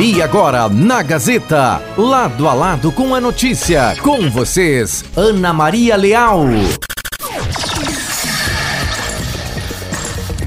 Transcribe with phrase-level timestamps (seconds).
[0.00, 6.44] E agora, na Gazeta, lado a lado com a notícia, com vocês, Ana Maria Leal.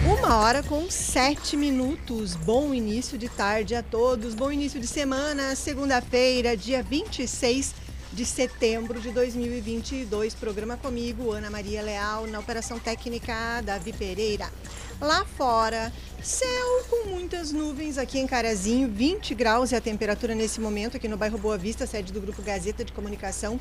[0.05, 2.33] Uma hora com sete minutos.
[2.33, 4.33] Bom início de tarde a todos.
[4.33, 7.75] Bom início de semana, segunda-feira, dia 26
[8.13, 10.33] de setembro de 2022.
[10.33, 14.47] Programa comigo, Ana Maria Leal, na Operação Técnica, Davi Pereira.
[15.01, 20.61] Lá fora, céu com muitas nuvens aqui em Carazinho, 20 graus é a temperatura nesse
[20.61, 23.59] momento aqui no bairro Boa Vista, sede do Grupo Gazeta de Comunicação.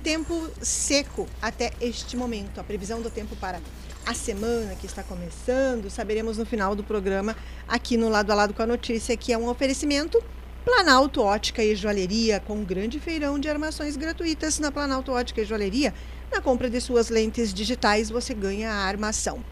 [0.00, 2.60] Tempo seco até este momento.
[2.60, 3.60] A previsão do tempo para
[4.06, 8.54] a semana que está começando, saberemos no final do programa aqui no Lado a Lado
[8.54, 10.22] com a Notícia, que é um oferecimento
[10.64, 15.44] Planalto Ótica e Joalheria, com um grande feirão de armações gratuitas na Planalto Ótica e
[15.44, 15.92] Joalheria.
[16.30, 19.42] Na compra de suas lentes digitais, você ganha a armação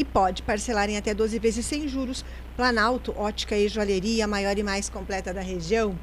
[0.00, 2.24] e pode parcelar em até 12 vezes sem juros.
[2.56, 5.98] Planalto, ótica e joalheria, maior e mais completa da região.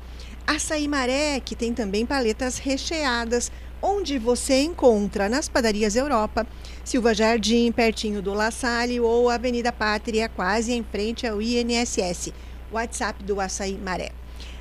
[0.46, 6.46] Açaí Maré, que tem também paletas recheadas, onde você encontra nas padarias Europa,
[6.84, 12.32] Silva Jardim, pertinho do La Salle ou Avenida Pátria, quase em frente ao INSS.
[12.71, 14.12] WhatsApp do Açaí Maré.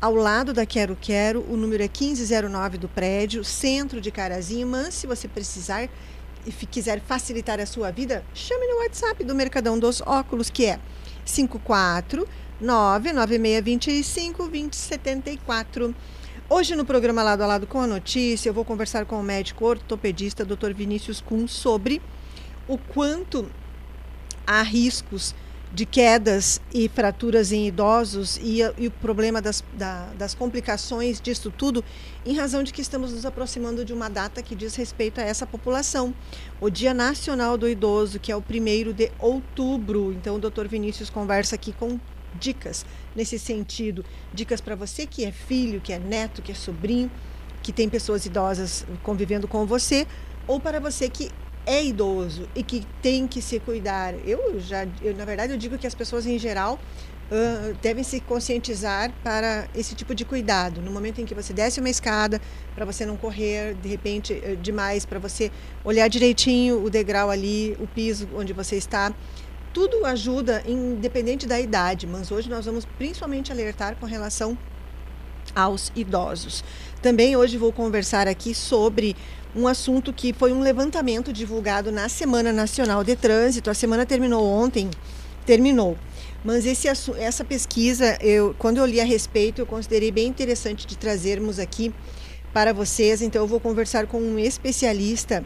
[0.00, 1.40] ao lado da Quero Quero.
[1.48, 4.68] O número é 1509 do prédio, centro de Carazinho.
[4.92, 5.88] Se você precisar
[6.46, 10.78] e quiser facilitar a sua vida, chame no WhatsApp do Mercadão dos Óculos, que é
[11.24, 12.28] 54
[12.60, 15.94] 99625 2074.
[16.50, 19.66] Hoje no programa Lado a Lado com a Notícia, eu vou conversar com o médico
[19.66, 20.72] ortopedista Dr.
[20.74, 22.02] Vinícius Kuhn sobre
[22.66, 23.48] o quanto
[24.46, 25.34] há riscos
[25.72, 31.52] de quedas e fraturas em idosos e, e o problema das, da, das complicações disso
[31.54, 31.84] tudo,
[32.24, 35.46] em razão de que estamos nos aproximando de uma data que diz respeito a essa
[35.46, 36.14] população.
[36.60, 40.12] O Dia Nacional do Idoso, que é o primeiro de outubro.
[40.12, 42.00] Então, o doutor Vinícius conversa aqui com
[42.38, 44.04] dicas nesse sentido.
[44.32, 47.10] Dicas para você que é filho, que é neto, que é sobrinho,
[47.62, 50.06] que tem pessoas idosas convivendo com você,
[50.46, 51.30] ou para você que
[51.66, 54.14] é idoso e que tem que se cuidar.
[54.26, 56.78] Eu já, eu, na verdade, eu digo que as pessoas em geral
[57.30, 60.80] uh, devem se conscientizar para esse tipo de cuidado.
[60.80, 62.40] No momento em que você desce uma escada,
[62.74, 65.50] para você não correr de repente uh, demais, para você
[65.84, 69.12] olhar direitinho o degrau ali, o piso onde você está
[69.72, 74.56] tudo ajuda, independente da idade, mas hoje nós vamos principalmente alertar com relação
[75.54, 76.64] aos idosos.
[77.02, 79.16] Também hoje vou conversar aqui sobre
[79.54, 83.70] um assunto que foi um levantamento divulgado na Semana Nacional de Trânsito.
[83.70, 84.90] A semana terminou ontem,
[85.46, 85.96] terminou.
[86.44, 90.96] Mas esse, essa pesquisa, eu, quando eu li a respeito, eu considerei bem interessante de
[90.96, 91.92] trazermos aqui
[92.52, 93.22] para vocês.
[93.22, 95.44] Então, eu vou conversar com um especialista,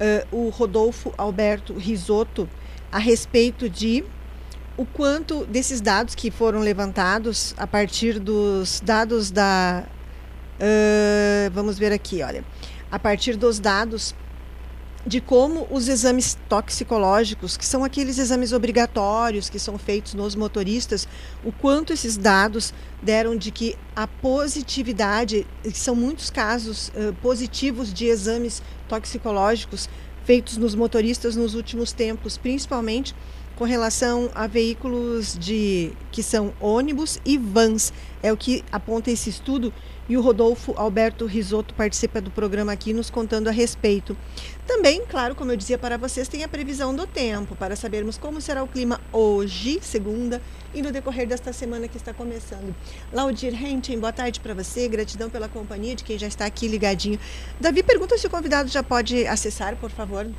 [0.00, 2.48] uh, o Rodolfo Alberto Risotto,
[2.96, 4.02] a respeito de
[4.74, 9.84] o quanto desses dados que foram levantados a partir dos dados da.
[10.58, 12.42] Uh, vamos ver aqui, olha.
[12.90, 14.14] A partir dos dados
[15.06, 21.06] de como os exames toxicológicos, que são aqueles exames obrigatórios que são feitos nos motoristas,
[21.44, 28.06] o quanto esses dados deram de que a positividade, são muitos casos uh, positivos de
[28.06, 29.86] exames toxicológicos
[30.26, 33.14] feitos nos motoristas nos últimos tempos, principalmente
[33.54, 37.92] com relação a veículos de que são ônibus e vans.
[38.22, 39.72] É o que aponta esse estudo
[40.08, 44.16] e o Rodolfo Alberto Risotto participa do programa aqui nos contando a respeito.
[44.66, 48.40] Também, claro, como eu dizia para vocês, tem a previsão do tempo para sabermos como
[48.40, 50.42] será o clima hoje, segunda,
[50.76, 52.74] e no decorrer desta semana que está começando.
[53.10, 57.18] Laudir Hentin, boa tarde para você, gratidão pela companhia de quem já está aqui ligadinho.
[57.58, 60.30] Davi pergunta se o convidado já pode acessar, por favor,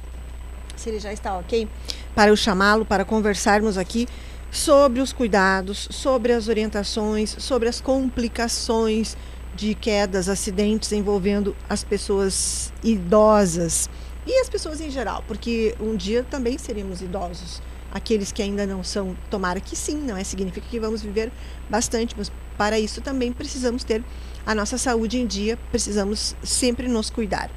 [0.75, 1.67] se ele já está ok,
[2.13, 4.07] para eu chamá-lo, para conversarmos aqui
[4.51, 9.17] sobre os cuidados, sobre as orientações, sobre as complicações
[9.55, 13.89] de quedas, acidentes envolvendo as pessoas idosas
[14.23, 17.59] e as pessoas em geral, porque um dia também seremos idosos.
[17.97, 20.23] Aqueles que ainda não são, tomara que sim, não é?
[20.23, 21.31] Significa que vamos viver
[21.67, 24.03] bastante, mas para isso também precisamos ter
[24.45, 27.49] a nossa saúde em dia, precisamos sempre nos cuidar.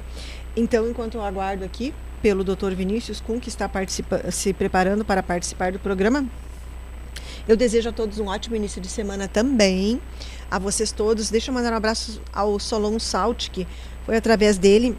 [0.55, 1.93] Então, enquanto eu aguardo aqui
[2.23, 2.71] pelo Dr.
[2.75, 3.69] Vinícius Kuhn, que está
[4.31, 6.25] se preparando para participar do programa,
[7.47, 10.01] eu desejo a todos um ótimo início de semana também
[10.49, 11.29] a vocês todos.
[11.29, 13.67] Deixa eu mandar um abraço ao Solon Salt, que
[14.07, 14.97] foi através dele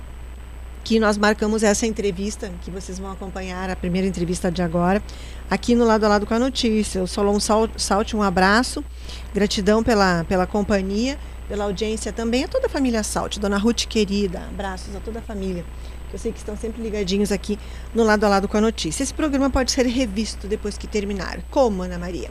[0.84, 5.02] que nós marcamos essa entrevista, que vocês vão acompanhar, a primeira entrevista de agora,
[5.48, 7.02] aqui no Lado a Lado com a Notícia.
[7.02, 8.84] O Solon Salte, um abraço,
[9.32, 11.18] gratidão pela, pela companhia,
[11.48, 15.22] pela audiência também, a toda a família Salte, Dona Ruth querida, abraços a toda a
[15.22, 15.64] família,
[16.08, 17.58] que eu sei que estão sempre ligadinhos aqui
[17.94, 19.02] no Lado a Lado com a Notícia.
[19.02, 21.40] Esse programa pode ser revisto depois que terminar.
[21.50, 22.30] Como, Ana Maria?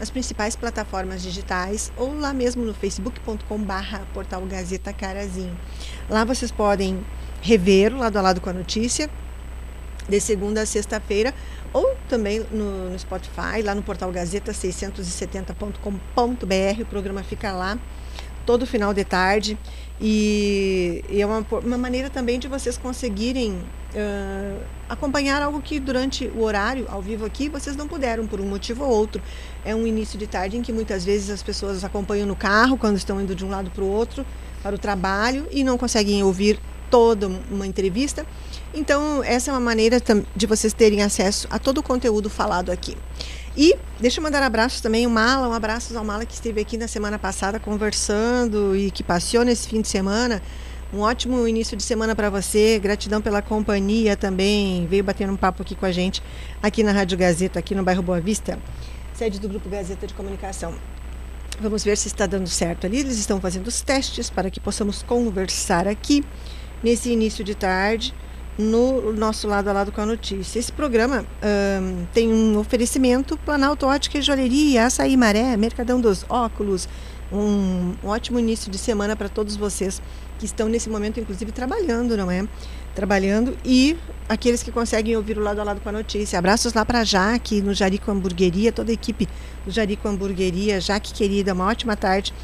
[0.00, 5.56] Nas principais plataformas digitais ou lá mesmo no facebook.com barra portal Gazeta Carazinho.
[6.10, 7.04] Lá vocês podem
[7.42, 9.10] rever lado a lado com a notícia,
[10.08, 11.34] de segunda a sexta-feira,
[11.72, 16.82] ou também no, no, Spotify, lá no portal Gazeta670.com.br.
[16.82, 17.78] O programa fica lá
[18.44, 19.58] todo final de tarde.
[20.00, 26.26] E, e é uma, uma, maneira também de vocês conseguirem uh, acompanhar algo que durante
[26.26, 29.22] o horário, ao vivo aqui, vocês não puderam, por um motivo ou outro.
[29.64, 32.96] É um início de tarde em que muitas vezes as pessoas acompanham no carro, quando
[32.96, 34.26] estão indo de um lado para o outro,
[34.62, 36.58] para o trabalho, e não conseguem ouvir
[36.92, 38.26] toda uma entrevista.
[38.74, 39.96] Então, essa é uma maneira
[40.36, 42.94] de vocês terem acesso a todo o conteúdo falado aqui.
[43.56, 46.76] E deixa eu mandar abraços também, o Mala, um abraço ao Mala que esteve aqui
[46.76, 50.42] na semana passada conversando e que passeou nesse fim de semana.
[50.92, 52.78] Um ótimo início de semana para você.
[52.78, 54.86] Gratidão pela companhia também.
[54.86, 56.22] Veio batendo um papo aqui com a gente,
[56.62, 58.58] aqui na Rádio Gazeta, aqui no bairro Boa Vista,
[59.14, 60.74] sede do Grupo Gazeta de Comunicação.
[61.58, 62.98] Vamos ver se está dando certo ali.
[62.98, 66.22] Eles estão fazendo os testes para que possamos conversar aqui
[66.82, 68.14] nesse início de tarde
[68.58, 70.58] no nosso lado a lado com a notícia.
[70.58, 71.24] Esse programa
[72.12, 76.88] tem um oferecimento Planalto Ótica e Joalheria, Açaí Maré, Mercadão dos Óculos.
[77.32, 80.02] Um, um ótimo início de semana para todos vocês
[80.38, 82.46] que estão nesse momento, inclusive, trabalhando, não é?
[82.94, 83.96] Trabalhando e
[84.28, 86.38] aqueles que conseguem ouvir o lado a lado com a notícia.
[86.38, 89.26] Abraços lá para Jaque, no Jarico Hamburgueria, toda a equipe
[89.64, 90.78] do Jarico Hamburgueria.
[90.78, 92.34] Jaque, querida, uma ótima tarde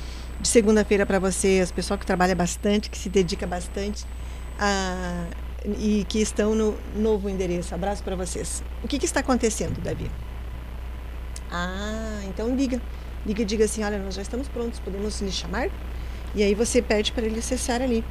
[0.40, 4.06] de segunda-feira para vocês, pessoal que trabalha bastante, que se dedica bastante
[4.58, 5.26] ah,
[5.78, 7.74] e que estão no novo endereço.
[7.74, 8.62] Abraço para vocês.
[8.82, 10.10] O que, que, está acontecendo, Davi?
[11.50, 12.80] Ah, então liga.
[13.26, 15.68] Liga e diga assim: olha, nós já estamos prontos, podemos lhe chamar?
[16.34, 18.04] E aí você pede para ele acessar ali,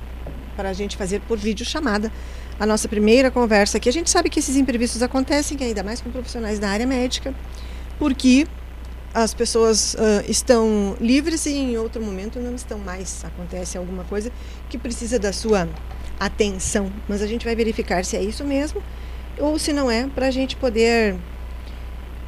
[0.55, 2.11] para a gente fazer por vídeo chamada
[2.59, 3.87] a nossa primeira conversa aqui.
[3.87, 7.33] A gente sabe que esses imprevistos acontecem, ainda mais com profissionais da área médica,
[7.99, 8.47] porque
[9.13, 13.23] as pessoas uh, estão livres e em outro momento não estão mais.
[13.23, 14.31] Acontece alguma coisa
[14.69, 15.69] que precisa da sua
[16.19, 16.91] atenção.
[17.07, 18.81] Mas a gente vai verificar se é isso mesmo
[19.39, 21.15] ou se não é, para a gente poder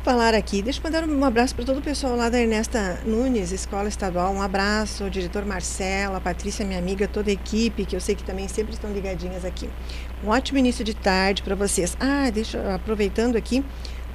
[0.03, 0.61] falar aqui.
[0.61, 4.33] Deixa eu mandar um abraço para todo o pessoal lá da Ernesta Nunes, Escola Estadual.
[4.33, 8.15] Um abraço ao diretor Marcelo, a Patrícia, minha amiga, toda a equipe, que eu sei
[8.15, 9.69] que também sempre estão ligadinhas aqui.
[10.23, 11.97] Um ótimo início de tarde para vocês.
[11.99, 13.63] Ah, deixa aproveitando aqui,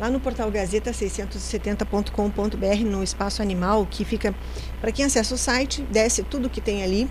[0.01, 4.35] lá no portal Gazeta670.com.br, no espaço animal, que fica
[4.81, 7.11] para quem acessa o site, desce tudo que tem ali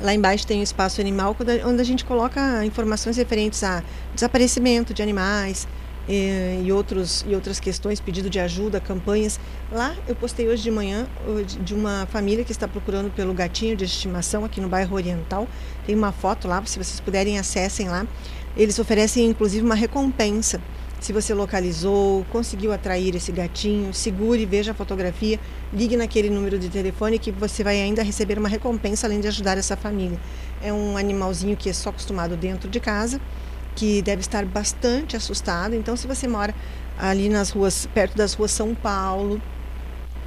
[0.00, 3.82] Lá embaixo tem o espaço animal, onde a gente coloca informações referentes a
[4.14, 5.68] desaparecimento de animais
[6.08, 9.38] e, e, outros, e outras questões, pedido de ajuda, campanhas.
[9.70, 11.06] Lá eu postei hoje de manhã
[11.62, 15.46] de uma família que está procurando pelo gatinho de estimação aqui no bairro Oriental.
[15.86, 18.06] Tem uma foto lá, se vocês puderem, acessem lá.
[18.56, 20.60] Eles oferecem inclusive uma recompensa
[21.02, 25.38] se você localizou, conseguiu atrair esse gatinho, segure, veja a fotografia,
[25.72, 29.58] ligue naquele número de telefone que você vai ainda receber uma recompensa além de ajudar
[29.58, 30.16] essa família.
[30.62, 33.20] É um animalzinho que é só acostumado dentro de casa,
[33.74, 35.74] que deve estar bastante assustado.
[35.74, 36.54] Então, se você mora
[36.96, 39.42] ali nas ruas, perto das ruas São Paulo,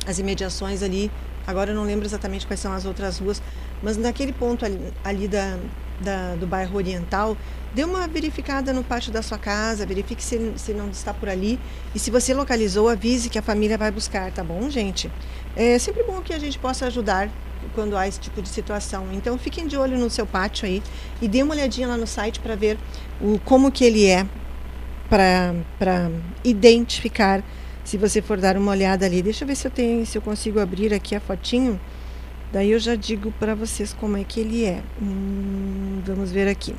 [0.05, 1.09] as imediações ali,
[1.47, 3.41] agora eu não lembro exatamente quais são as outras ruas,
[3.81, 5.57] mas naquele ponto ali, ali da,
[6.01, 7.37] da, do bairro Oriental,
[7.75, 11.59] dê uma verificada no pátio da sua casa, verifique se, se não está por ali.
[11.93, 15.11] E se você localizou, avise que a família vai buscar, tá bom, gente?
[15.57, 17.29] É sempre bom que a gente possa ajudar
[17.73, 19.07] quando há esse tipo de situação.
[19.11, 20.81] Então fiquem de olho no seu pátio aí
[21.21, 22.77] e dê uma olhadinha lá no site para ver
[23.19, 24.25] o, como que ele é
[25.09, 26.09] para
[26.43, 27.43] identificar
[27.83, 29.21] se você for dar uma olhada ali.
[29.21, 31.79] Deixa eu ver se eu tenho, se eu consigo abrir aqui a fotinho.
[32.53, 34.81] Daí eu já digo para vocês como é que ele é.
[35.01, 36.73] Hum, vamos ver aqui.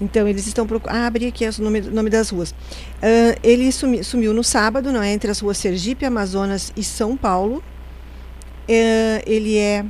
[0.00, 0.96] Então, eles estão procurando.
[0.96, 2.52] Ah, abri aqui o nome, nome das ruas.
[2.52, 5.12] Uh, ele sumi, sumiu no sábado, não é?
[5.12, 7.62] Entre as ruas Sergipe, Amazonas e São Paulo.
[8.68, 9.84] Uh, ele é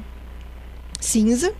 [1.00, 1.52] cinza,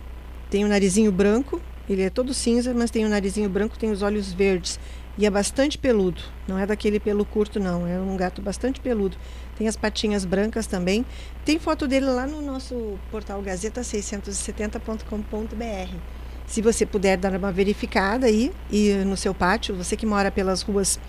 [0.49, 1.61] tem o um narizinho branco.
[1.89, 4.79] Ele é todo cinza, mas tem o um narizinho branco, tem os olhos verdes.
[5.17, 6.21] E é bastante peludo.
[6.47, 7.85] Não é daquele pelo curto, não.
[7.85, 9.17] É um gato bastante peludo.
[9.57, 11.05] Tem as patinhas brancas também.
[11.43, 16.20] Tem foto dele lá no nosso portal gazeta670.com.br.
[16.45, 20.61] Se você puder dar uma verificada aí e no seu pátio, você que mora pelas
[20.61, 20.99] ruas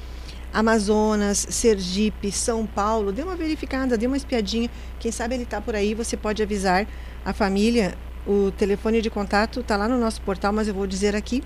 [0.52, 4.68] Amazonas, Sergipe, São Paulo, dê uma verificada, dê uma espiadinha.
[5.00, 6.86] Quem sabe ele está por aí, você pode avisar
[7.24, 7.94] a família.
[8.26, 11.42] O telefone de contato está lá no nosso portal, mas eu vou dizer aqui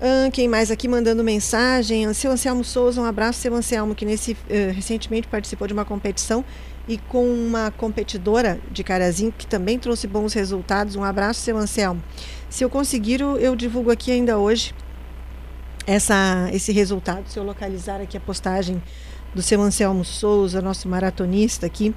[0.00, 2.12] Ah, quem mais aqui mandando mensagem?
[2.14, 6.44] Seu Anselmo Souza, um abraço, seu Anselmo, que nesse, uh, recentemente participou de uma competição
[6.88, 10.96] e com uma competidora de Carazinho que também trouxe bons resultados.
[10.96, 12.02] Um abraço, seu Anselmo.
[12.48, 14.74] Se eu conseguir, eu divulgo aqui ainda hoje
[15.86, 18.82] essa, esse resultado, se eu localizar aqui a postagem
[19.34, 21.94] do seu Anselmo Souza, nosso maratonista aqui,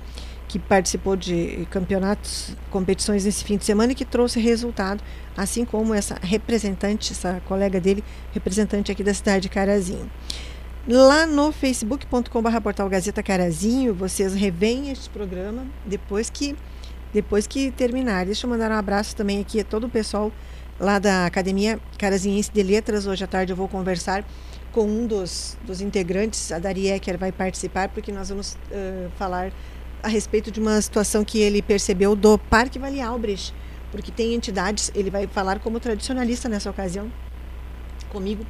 [0.48, 5.02] que participou de campeonatos, competições nesse fim de semana e que trouxe resultado,
[5.36, 10.10] assim como essa representante, essa colega dele, representante aqui da cidade de Carazinho.
[10.88, 16.58] Lá no facebook.com.br portal Gazeta Carazinho, vocês revêem este programa depois que
[17.14, 18.26] depois que terminar.
[18.26, 20.32] Deixa eu mandar um abraço também aqui a todo o pessoal
[20.80, 23.06] lá da Academia Carazinhense de Letras.
[23.06, 24.26] Hoje à tarde eu vou conversar
[24.72, 29.52] com um dos, dos integrantes, a Dari Ecker vai participar, porque nós vamos uh, falar
[30.02, 33.54] a respeito de uma situação que ele percebeu do Parque Vale Albrecht,
[33.92, 37.12] porque tem entidades, ele vai falar como tradicionalista nessa ocasião
[38.10, 38.46] comigo,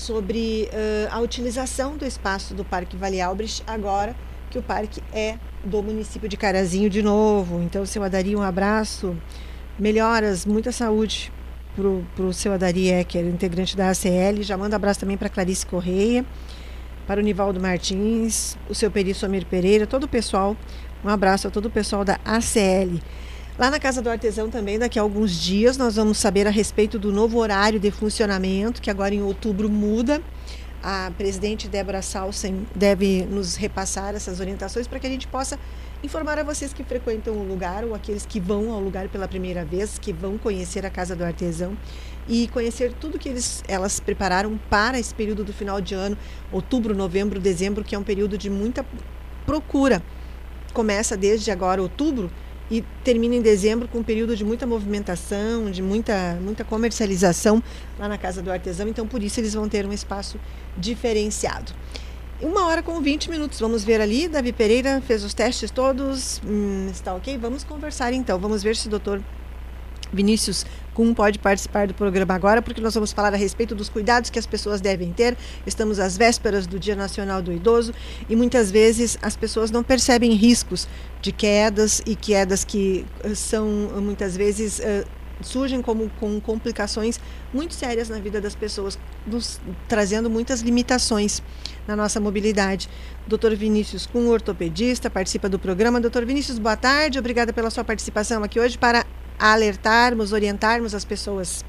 [0.00, 4.16] sobre uh, a utilização do espaço do Parque Vale Albrecht agora
[4.50, 7.62] que o parque é do município de Carazinho de novo.
[7.62, 9.16] Então, seu Adari, um abraço,
[9.78, 11.32] melhoras, muita saúde
[12.16, 14.42] para o seu Adari Ecker, integrante da ACL.
[14.42, 16.24] Já manda abraço também para Clarice Correia,
[17.06, 20.56] para o Nivaldo Martins, o seu Peri Somir Pereira, todo o pessoal.
[21.04, 23.00] Um abraço a todo o pessoal da ACL.
[23.60, 26.98] Lá na Casa do Artesão também, daqui a alguns dias, nós vamos saber a respeito
[26.98, 30.22] do novo horário de funcionamento, que agora em outubro muda.
[30.82, 35.58] A presidente Débora Salsen deve nos repassar essas orientações para que a gente possa
[36.02, 39.62] informar a vocês que frequentam o lugar ou aqueles que vão ao lugar pela primeira
[39.62, 41.76] vez, que vão conhecer a Casa do Artesão
[42.26, 46.16] e conhecer tudo que eles, elas prepararam para esse período do final de ano,
[46.50, 48.86] outubro, novembro, dezembro, que é um período de muita
[49.44, 50.02] procura.
[50.72, 52.30] Começa desde agora, outubro,
[52.70, 57.62] e termina em dezembro com um período de muita movimentação, de muita, muita comercialização
[57.98, 58.86] lá na Casa do Artesão.
[58.86, 60.38] Então, por isso, eles vão ter um espaço
[60.76, 61.72] diferenciado.
[62.40, 63.58] Uma hora com 20 minutos.
[63.60, 64.28] Vamos ver ali.
[64.28, 66.40] Davi Pereira fez os testes todos.
[66.46, 67.36] Hum, está ok?
[67.36, 68.38] Vamos conversar então.
[68.38, 69.20] Vamos ver se o doutor
[70.12, 70.64] Vinícius
[70.94, 74.38] Kuhn pode participar do programa agora, porque nós vamos falar a respeito dos cuidados que
[74.38, 75.36] as pessoas devem ter.
[75.66, 77.94] Estamos às vésperas do Dia Nacional do Idoso
[78.28, 80.88] e muitas vezes as pessoas não percebem riscos
[81.22, 83.66] de quedas e quedas que eh, são
[84.00, 85.06] muitas vezes uh,
[85.42, 87.18] surgem como com complicações
[87.52, 91.42] muito sérias na vida das pessoas, nos, trazendo muitas limitações
[91.86, 92.88] na nossa mobilidade.
[93.26, 93.54] Dr.
[93.54, 96.00] Vinícius Kuhn, ortopedista, participa do programa.
[96.00, 96.24] Dr.
[96.24, 97.18] Vinícius, boa tarde.
[97.18, 99.04] Obrigada pela sua participação aqui hoje para
[99.40, 101.64] alertarmos, orientarmos as pessoas.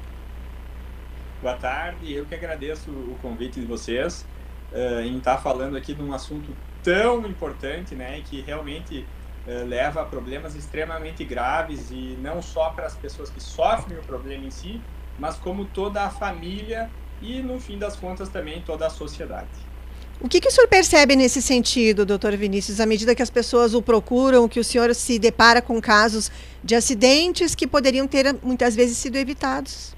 [1.40, 2.12] Boa tarde.
[2.12, 4.26] Eu que agradeço o convite de vocês
[4.72, 9.06] uh, em estar falando aqui de um assunto tão importante, né, que realmente
[9.46, 14.02] uh, leva a problemas extremamente graves e não só para as pessoas que sofrem o
[14.02, 14.80] problema em si,
[15.18, 19.48] mas como toda a família e, no fim das contas, também toda a sociedade.
[20.20, 23.74] O que, que, o senhor percebe nesse sentido, doutor Vinícius, à medida que as pessoas
[23.74, 26.30] o procuram, que o senhor se depara com casos
[26.62, 29.94] de acidentes que poderiam ter muitas vezes sido evitados?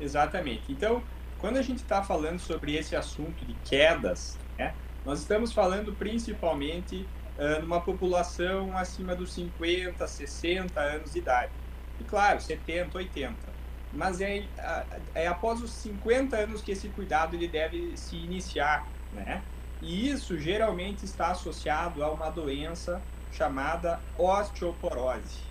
[0.00, 0.62] Exatamente.
[0.68, 1.02] Então,
[1.38, 4.74] quando a gente está falando sobre esse assunto de quedas, né,
[5.04, 7.06] nós estamos falando principalmente
[7.38, 11.52] uh, numa população acima dos 50, 60 anos de idade.
[12.00, 13.56] E claro, 70, 80
[13.96, 14.44] mas é,
[15.14, 19.42] é após os 50 anos que esse cuidado ele deve se iniciar, né?
[19.82, 23.00] E isso geralmente está associado a uma doença
[23.36, 25.44] chamada osteoporose.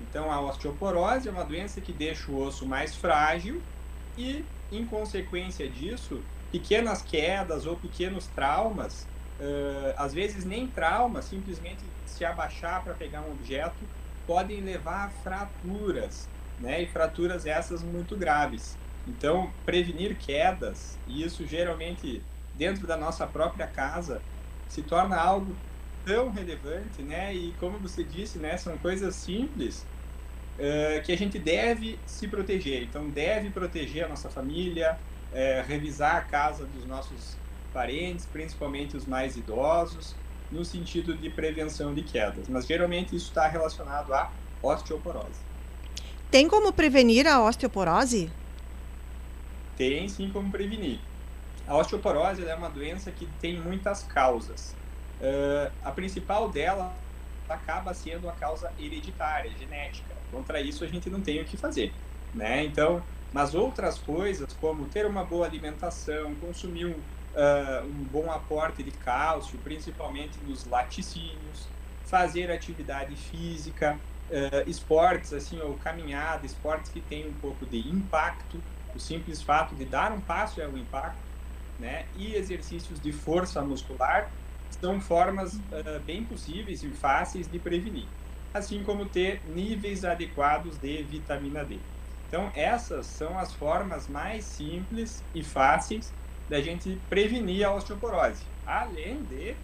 [0.00, 3.62] Então, a osteoporose é uma doença que deixa o osso mais frágil
[4.16, 9.06] e, em consequência disso, pequenas quedas ou pequenos traumas,
[9.38, 13.88] uh, às vezes nem trauma, simplesmente se abaixar para pegar um objeto,
[14.26, 16.28] podem levar a fraturas,
[16.58, 16.82] né?
[16.82, 18.78] E fraturas essas muito graves.
[19.06, 22.22] Então, prevenir quedas, e isso geralmente
[22.54, 24.22] dentro da nossa própria casa,
[24.68, 25.56] se torna algo
[26.04, 27.34] tão relevante, né?
[27.34, 28.56] E como você disse, né?
[28.56, 29.86] São coisas simples
[30.58, 32.82] uh, que a gente deve se proteger.
[32.82, 34.98] Então, deve proteger a nossa família,
[35.32, 37.36] uh, revisar a casa dos nossos
[37.72, 40.14] parentes, principalmente os mais idosos,
[40.50, 42.48] no sentido de prevenção de quedas.
[42.48, 44.30] Mas geralmente isso está relacionado à
[44.62, 45.40] osteoporose.
[46.30, 48.30] Tem como prevenir a osteoporose?
[49.76, 51.00] Tem sim como prevenir.
[51.66, 54.74] A osteoporose é uma doença que tem muitas causas.
[55.20, 56.94] Uh, a principal dela
[57.48, 60.14] acaba sendo a causa hereditária, genética.
[60.30, 61.92] Contra isso a gente não tem o que fazer,
[62.34, 62.64] né?
[62.64, 68.82] Então, mas outras coisas como ter uma boa alimentação, consumir um, uh, um bom aporte
[68.82, 71.68] de cálcio, principalmente nos laticínios,
[72.04, 73.98] fazer atividade física,
[74.30, 78.62] uh, esportes assim ou caminhada, esportes que têm um pouco de impacto.
[78.94, 81.18] O simples fato de dar um passo é o impacto,
[81.78, 82.06] né?
[82.16, 84.30] E exercícios de força muscular
[84.70, 88.14] são formas uh, bem possíveis e fáceis de prevenir,
[88.54, 91.86] assim como ter níveis adequados de vitamina D.
[92.28, 96.16] Então, essas são as formas mais simples e fáceis
[96.48, 98.52] da gente prevenir a osteoporose.
[98.64, 99.56] Além de,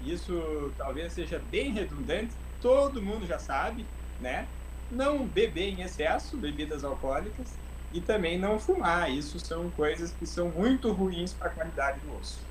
[0.00, 4.52] isso talvez seja bem redundante, todo mundo já sabe, né?
[4.90, 7.60] Não beber em excesso, bebidas alcoólicas,
[7.92, 9.10] e também não fumar.
[9.10, 12.45] Isso são coisas que são muito ruins para a qualidade do osso.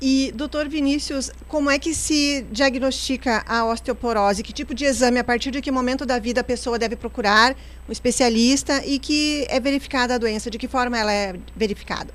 [0.00, 4.42] E, doutor Vinícius, como é que se diagnostica a osteoporose?
[4.42, 7.56] Que tipo de exame, a partir de que momento da vida a pessoa deve procurar
[7.88, 10.50] um especialista e que é verificada a doença?
[10.50, 12.12] De que forma ela é verificada?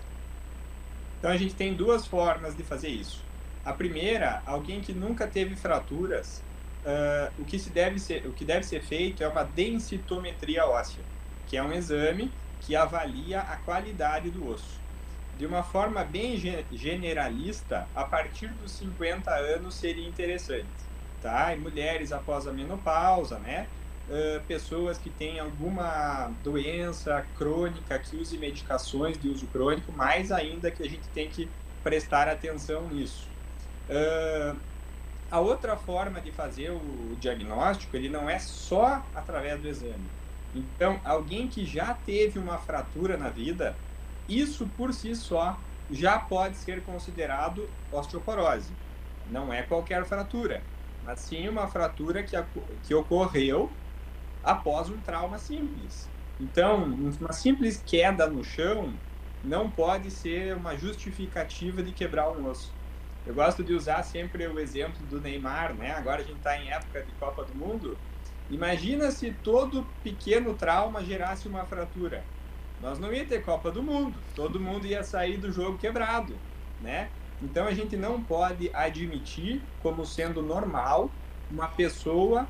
[1.17, 3.23] Então, a gente tem duas formas de fazer isso.
[3.65, 6.43] A primeira, alguém que nunca teve fraturas,
[6.85, 11.03] uh, o, que se deve ser, o que deve ser feito é uma densitometria óssea,
[11.47, 14.80] que é um exame que avalia a qualidade do osso
[15.37, 16.37] de uma forma bem
[16.71, 20.67] generalista, a partir dos 50 anos seria interessante,
[21.21, 21.53] tá?
[21.55, 23.67] E mulheres após a menopausa, né?
[24.07, 30.69] Uh, pessoas que têm alguma doença crônica, que use medicações de uso crônico, mais ainda
[30.69, 31.49] que a gente tem que
[31.81, 33.31] prestar atenção nisso.
[33.89, 34.59] Uh,
[35.31, 40.11] a outra forma de fazer o diagnóstico, ele não é só através do exame.
[40.53, 43.81] Então, alguém que já teve uma fratura na vida,
[44.27, 45.57] isso por si só
[45.89, 48.71] já pode ser considerado osteoporose.
[49.29, 50.63] Não é qualquer fratura,
[51.03, 52.35] mas sim uma fratura que,
[52.83, 53.71] que ocorreu
[54.43, 56.09] após um trauma simples.
[56.39, 58.93] Então, uma simples queda no chão
[59.43, 62.73] não pode ser uma justificativa de quebrar um osso.
[63.25, 65.91] Eu gosto de usar sempre o exemplo do Neymar, né?
[65.91, 67.97] Agora a gente está em época de Copa do Mundo.
[68.49, 72.23] Imagina se todo pequeno trauma gerasse uma fratura
[72.81, 74.17] nós não ia ter Copa do Mundo.
[74.35, 76.35] Todo mundo ia sair do jogo quebrado,
[76.81, 77.09] né?
[77.41, 81.09] Então a gente não pode admitir como sendo normal
[81.49, 82.47] uma pessoa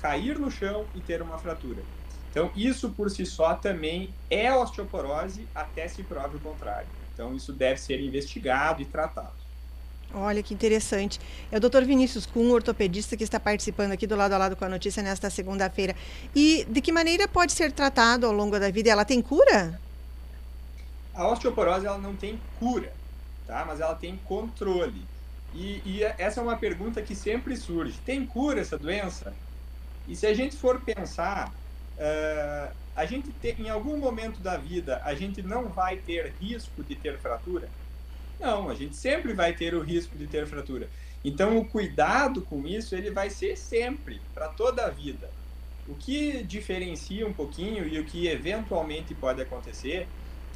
[0.00, 1.82] cair no chão e ter uma fratura.
[2.30, 6.88] Então isso por si só também é osteoporose até se prove o contrário.
[7.12, 9.41] Então isso deve ser investigado e tratado.
[10.14, 11.18] Olha que interessante.
[11.50, 11.84] É o Dr.
[11.84, 15.30] Vinícius Kuhn, ortopedista, que está participando aqui do lado a lado com a notícia nesta
[15.30, 15.96] segunda-feira.
[16.34, 18.90] E de que maneira pode ser tratado ao longo da vida?
[18.90, 19.80] Ela tem cura?
[21.14, 22.92] A osteoporose ela não tem cura,
[23.46, 23.64] tá?
[23.66, 25.02] Mas ela tem controle.
[25.54, 29.34] E, e essa é uma pergunta que sempre surge: tem cura essa doença?
[30.08, 35.00] E se a gente for pensar, uh, a gente tem, em algum momento da vida
[35.04, 37.68] a gente não vai ter risco de ter fratura?
[38.42, 40.88] Não, a gente sempre vai ter o risco de ter fratura.
[41.24, 45.30] Então, o cuidado com isso, ele vai ser sempre, para toda a vida.
[45.86, 50.08] O que diferencia um pouquinho e o que eventualmente pode acontecer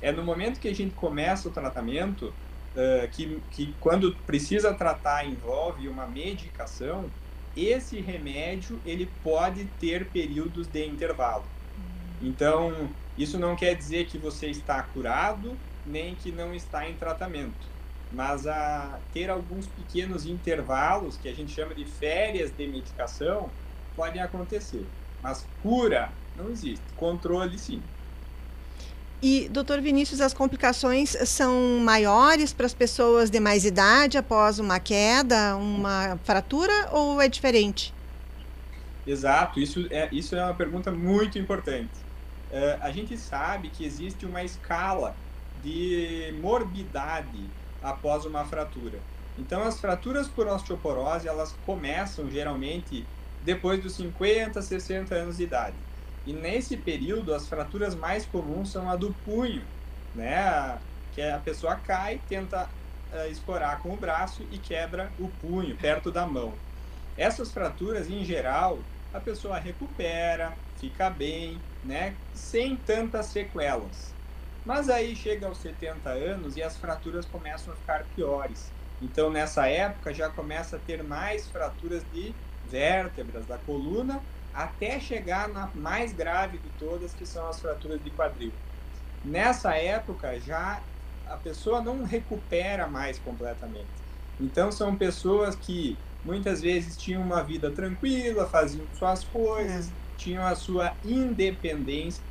[0.03, 2.35] é no momento que a gente começa o tratamento,
[2.75, 7.09] uh, que, que quando precisa tratar envolve uma medicação,
[7.57, 11.45] esse remédio ele pode ter períodos de intervalo.
[12.21, 17.76] Então, isso não quer dizer que você está curado, nem que não está em tratamento
[18.13, 23.51] mas a ter alguns pequenos intervalos, que a gente chama de férias de medicação,
[23.95, 24.87] podem acontecer.
[25.23, 27.83] Mas cura não existe, controle sim.
[29.23, 34.79] E, doutor Vinícius, as complicações são maiores para as pessoas de mais idade após uma
[34.79, 37.95] queda, uma fratura, ou é diferente?
[39.07, 41.91] Exato, isso é, isso é uma pergunta muito importante.
[42.51, 45.17] uh, a gente sabe que existe uma escala
[45.63, 47.51] de morbidade
[47.87, 48.99] após uma fratura.
[49.39, 53.07] Então, as fraturas por osteoporose, elas começam geralmente
[53.45, 55.77] depois dos 50, 60 anos de idade.
[56.27, 59.63] E nesse período, as fraturas mais comuns são a do punho,
[60.15, 60.79] né?
[61.15, 62.69] Que a pessoa cai, tenta
[63.13, 66.53] uh, escorar com o braço e quebra o punho perto da mão.
[67.17, 68.81] Essas fraturas, em geral,
[69.15, 72.17] a pessoa recupera, fica bem, né?
[72.35, 74.16] Sem tantas sequelas.
[74.67, 78.75] Mas aí chega aos 70 anos e as fraturas começam a ficar piores.
[79.01, 85.49] Então, nessa época, já começa a ter mais fraturas de vértebras da coluna, até chegar
[85.49, 88.61] na mais grave de todas, que são as fraturas de quadril.
[89.23, 90.85] Nessa época, já
[91.25, 94.05] a pessoa não recupera mais completamente.
[94.39, 99.97] Então, são pessoas que muitas vezes tinham uma vida tranquila, faziam suas coisas, é.
[100.17, 102.25] tinham a sua independência?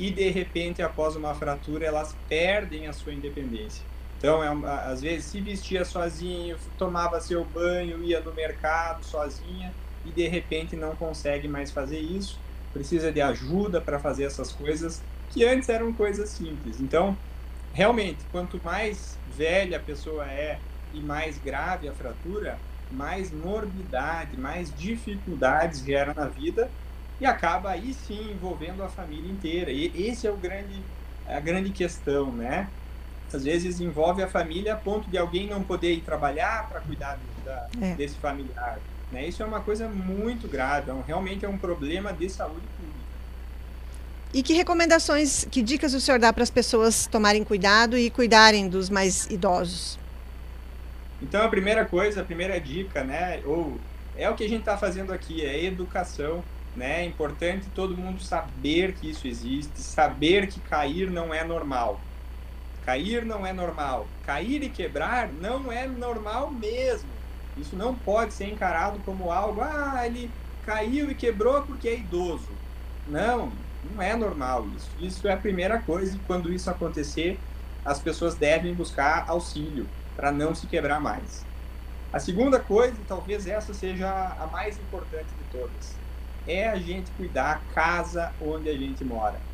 [0.00, 3.84] E de repente, após uma fratura, elas perdem a sua independência.
[4.16, 4.48] Então, é,
[4.90, 9.74] às vezes, se vestia sozinho, tomava seu banho, ia no mercado sozinha
[10.06, 12.40] e de repente não consegue mais fazer isso,
[12.72, 16.80] precisa de ajuda para fazer essas coisas que antes eram coisas simples.
[16.80, 17.14] Então,
[17.70, 20.62] realmente, quanto mais velha a pessoa é
[20.94, 22.58] e mais grave a fratura,
[22.90, 26.70] mais morbidade, mais dificuldades gera na vida
[27.20, 29.70] e acaba aí sim envolvendo a família inteira.
[29.70, 30.80] E esse é o grande
[31.28, 32.68] a grande questão, né?
[33.36, 37.18] às vezes envolve a família a ponto de alguém não poder ir trabalhar para cuidar
[37.44, 37.94] da, é.
[37.94, 38.78] desse familiar.
[39.12, 39.26] Né?
[39.26, 43.00] Isso é uma coisa muito grave, é um, realmente é um problema de saúde pública.
[44.32, 48.68] E que recomendações, que dicas o senhor dá para as pessoas tomarem cuidado e cuidarem
[48.68, 49.98] dos mais idosos?
[51.20, 53.78] Então a primeira coisa, a primeira dica, né, ou
[54.16, 56.44] é o que a gente está fazendo aqui, é educação,
[56.76, 57.02] né?
[57.02, 62.00] É importante todo mundo saber que isso existe, saber que cair não é normal.
[62.84, 64.06] Cair não é normal.
[64.24, 67.08] Cair e quebrar não é normal mesmo.
[67.56, 70.30] Isso não pode ser encarado como algo, ah, ele
[70.64, 72.48] caiu e quebrou porque é idoso.
[73.06, 73.52] Não,
[73.92, 74.90] não é normal isso.
[74.98, 77.38] Isso é a primeira coisa e quando isso acontecer,
[77.84, 81.44] as pessoas devem buscar auxílio para não se quebrar mais.
[82.12, 85.96] A segunda coisa, talvez essa seja a mais importante de todas,
[86.46, 89.50] é a gente cuidar a casa onde a gente mora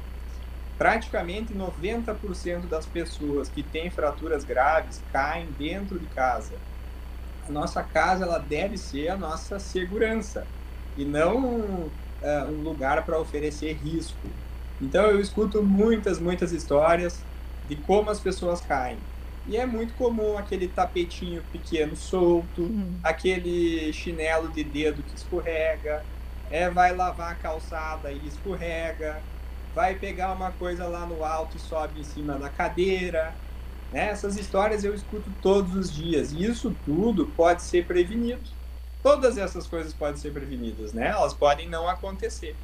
[0.78, 6.54] praticamente 90% das pessoas que têm fraturas graves caem dentro de casa.
[7.48, 10.46] A nossa casa ela deve ser a nossa segurança
[10.96, 11.90] e não uh,
[12.50, 14.28] um lugar para oferecer risco.
[14.80, 17.22] Então eu escuto muitas, muitas histórias
[17.68, 18.98] de como as pessoas caem.
[19.48, 22.94] E é muito comum aquele tapetinho pequeno solto, uhum.
[23.02, 26.04] aquele chinelo de dedo que escorrega,
[26.50, 29.22] é vai lavar a calçada e escorrega,
[29.74, 33.34] vai pegar uma coisa lá no alto e sobe em cima da cadeira.
[33.92, 34.08] Né?
[34.08, 38.48] Essas histórias eu escuto todos os dias e isso tudo pode ser prevenido.
[39.02, 41.08] Todas essas coisas podem ser prevenidas, né?
[41.08, 42.56] Elas podem não acontecer.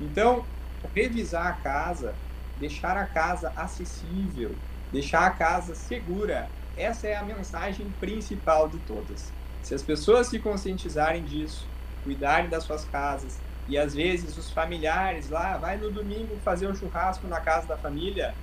[0.00, 0.46] Então,
[0.94, 2.14] revisar a casa,
[2.56, 4.54] deixar a casa acessível,
[4.92, 9.32] deixar a casa segura, essa é a mensagem principal de todas.
[9.62, 11.71] Se as pessoas se conscientizarem disso,
[12.02, 16.74] cuidarem das suas casas, e às vezes os familiares lá, vai no domingo fazer um
[16.74, 18.34] churrasco na casa da família,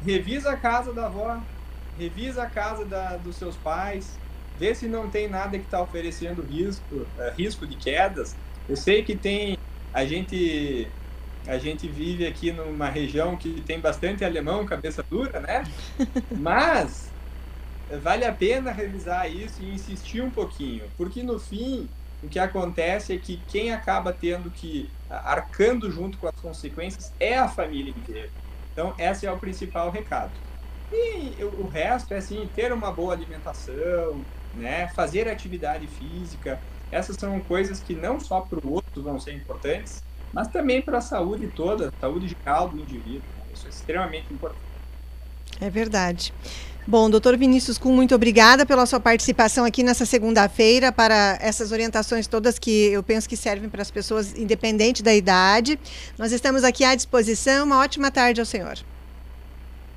[0.00, 1.42] revisa a casa da avó,
[1.96, 4.18] revisa a casa da, dos seus pais,
[4.56, 8.36] vê se não tem nada que está oferecendo risco, uh, risco de quedas.
[8.68, 9.56] Eu sei que tem,
[9.92, 10.92] a gente
[11.46, 15.62] a gente vive aqui numa região que tem bastante alemão, cabeça dura, né?
[16.36, 17.12] Mas
[18.02, 21.88] vale a pena revisar isso e insistir um pouquinho, porque no fim
[22.26, 27.38] o que acontece é que quem acaba tendo que arcando junto com as consequências é
[27.38, 28.28] a família inteira.
[28.72, 30.32] Então, esse é o principal recado.
[30.92, 36.58] E o resto é assim, ter uma boa alimentação, né, fazer atividade física.
[36.90, 40.98] Essas são coisas que não só para o outro vão ser importantes, mas também para
[40.98, 43.22] a saúde toda, saúde geral do indivíduo.
[43.54, 44.60] Isso é extremamente importante.
[45.60, 46.34] É verdade.
[46.88, 52.28] Bom, doutor Vinícius Kuhn, muito obrigada pela sua participação aqui nessa segunda-feira para essas orientações
[52.28, 55.80] todas que eu penso que servem para as pessoas, independente da idade.
[56.16, 57.66] Nós estamos aqui à disposição.
[57.66, 58.78] Uma ótima tarde ao senhor.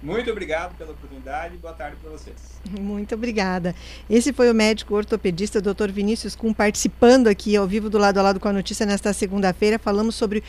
[0.02, 2.36] Muito obrigado pela oportunidade e boa tarde para vocês.
[2.80, 3.75] Muito obrigada.
[4.10, 5.91] Esse foi o médico ortopedista Dr.
[5.91, 9.78] Vinícius Kuhn participando aqui ao vivo do lado a lado com a notícia nesta segunda-feira.
[9.78, 10.41] Falamos sobre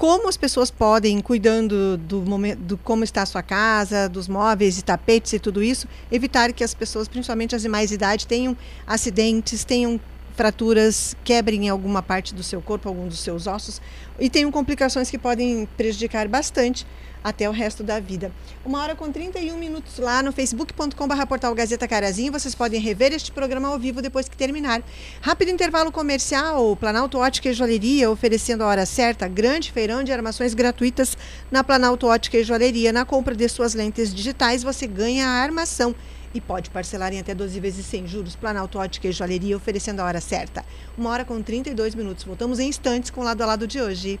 [0.00, 4.78] como as pessoas podem, cuidando do momento, do como está a sua casa, dos móveis
[4.78, 8.56] e tapetes e tudo isso, evitar que as pessoas, principalmente as de mais idade, tenham
[8.86, 10.00] acidentes, tenham
[10.34, 13.78] fraturas quebrem alguma parte do seu corpo, algum dos seus ossos,
[14.18, 16.86] e tenham complicações que podem prejudicar bastante
[17.22, 18.32] até o resto da vida.
[18.64, 22.32] Uma hora com 31 minutos lá no facebook.com.br portal Gazeta Carazinho.
[22.32, 24.82] Vocês podem rever este programa ao vivo depois que terminar.
[25.20, 30.54] Rápido intervalo comercial, Planalto Ótica e Joalheria oferecendo a hora certa, grande feirão de armações
[30.54, 31.16] gratuitas
[31.50, 32.92] na Planalto Ótica e Joalheria.
[32.92, 35.94] Na compra de suas lentes digitais você ganha a armação
[36.32, 38.36] e pode parcelar em até 12 vezes sem juros.
[38.36, 40.64] Planalto Ótica e Joalheria oferecendo a hora certa.
[40.96, 42.24] Uma hora com 32 minutos.
[42.24, 44.20] Voltamos em instantes com o lado a lado de hoje.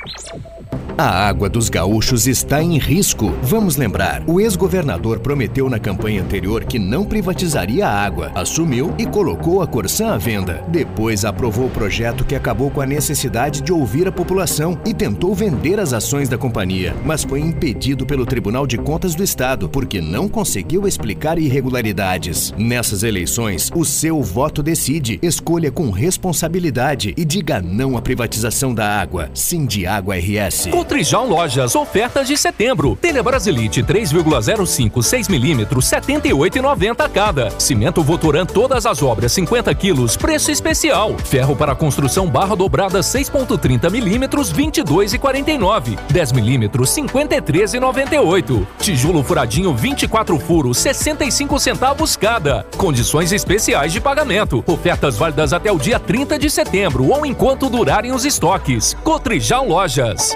[1.01, 3.33] A água dos gaúchos está em risco.
[3.41, 9.07] Vamos lembrar, o ex-governador prometeu na campanha anterior que não privatizaria a água, assumiu e
[9.07, 10.63] colocou a Corsã à venda.
[10.67, 15.33] Depois aprovou o projeto que acabou com a necessidade de ouvir a população e tentou
[15.33, 19.99] vender as ações da companhia, mas foi impedido pelo Tribunal de Contas do Estado porque
[20.01, 22.53] não conseguiu explicar irregularidades.
[22.59, 25.17] Nessas eleições, o seu voto decide.
[25.23, 29.31] Escolha com responsabilidade e diga não à privatização da água.
[29.33, 30.67] Sim de Água RS.
[30.91, 32.97] Trijal Lojas, ofertas de setembro.
[32.99, 37.49] Telha Brasilite 3,05 6mm 78,90 cada.
[37.57, 41.15] Cimento Votoran todas as obras 50 quilos, preço especial.
[41.23, 45.97] Ferro para construção barra dobrada 6.30 mm 22,49.
[46.09, 48.67] 10 mm 53,98.
[48.77, 52.65] Tijolo furadinho 24 furos 65 centavos cada.
[52.75, 54.61] Condições especiais de pagamento.
[54.67, 58.93] Ofertas válidas até o dia 30 de setembro ou enquanto durarem os estoques.
[59.05, 60.35] Cotrijal Lojas.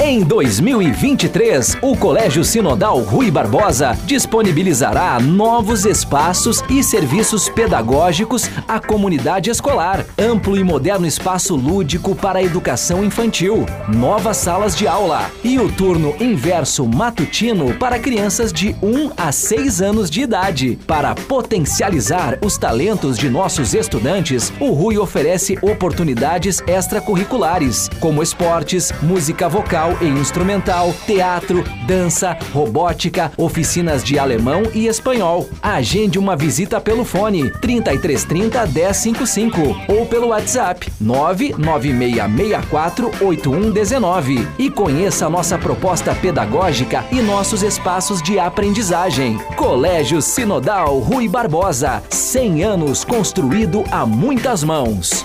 [0.00, 9.50] Em 2023, o Colégio Sinodal Rui Barbosa disponibilizará novos espaços e serviços pedagógicos à comunidade
[9.50, 10.06] escolar.
[10.16, 15.68] Amplo e moderno espaço lúdico para a educação infantil, novas salas de aula e o
[15.68, 20.78] turno inverso matutino para crianças de 1 a 6 anos de idade.
[20.86, 29.48] Para potencializar os talentos de nossos estudantes, o Rui oferece oportunidades extracurriculares, como esportes, música
[29.48, 35.48] vocal e instrumental, teatro, dança, robótica, oficinas de alemão e espanhol.
[35.62, 45.58] Agende uma visita pelo fone 3330 1055 ou pelo WhatsApp 99664 8119 e conheça nossa
[45.58, 49.36] proposta pedagógica e nossos espaços de aprendizagem.
[49.56, 55.24] Colégio Sinodal Rui Barbosa, 100 anos construído a muitas mãos.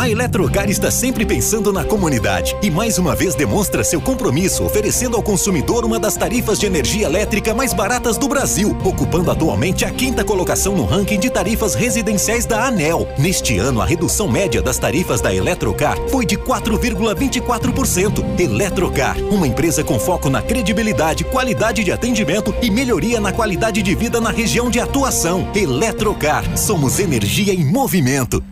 [0.00, 5.14] A Eletrocar está sempre pensando na comunidade e mais uma vez demonstra seu compromisso oferecendo
[5.14, 9.90] ao consumidor uma das tarifas de energia elétrica mais baratas do Brasil, ocupando atualmente a
[9.90, 13.06] quinta colocação no ranking de tarifas residenciais da ANEL.
[13.18, 18.40] Neste ano, a redução média das tarifas da Eletrocar foi de 4,24%.
[18.40, 23.94] Eletrocar, uma empresa com foco na credibilidade, qualidade de atendimento e melhoria na qualidade de
[23.94, 25.46] vida na região de atuação.
[25.54, 28.42] Eletrocar, somos energia em movimento.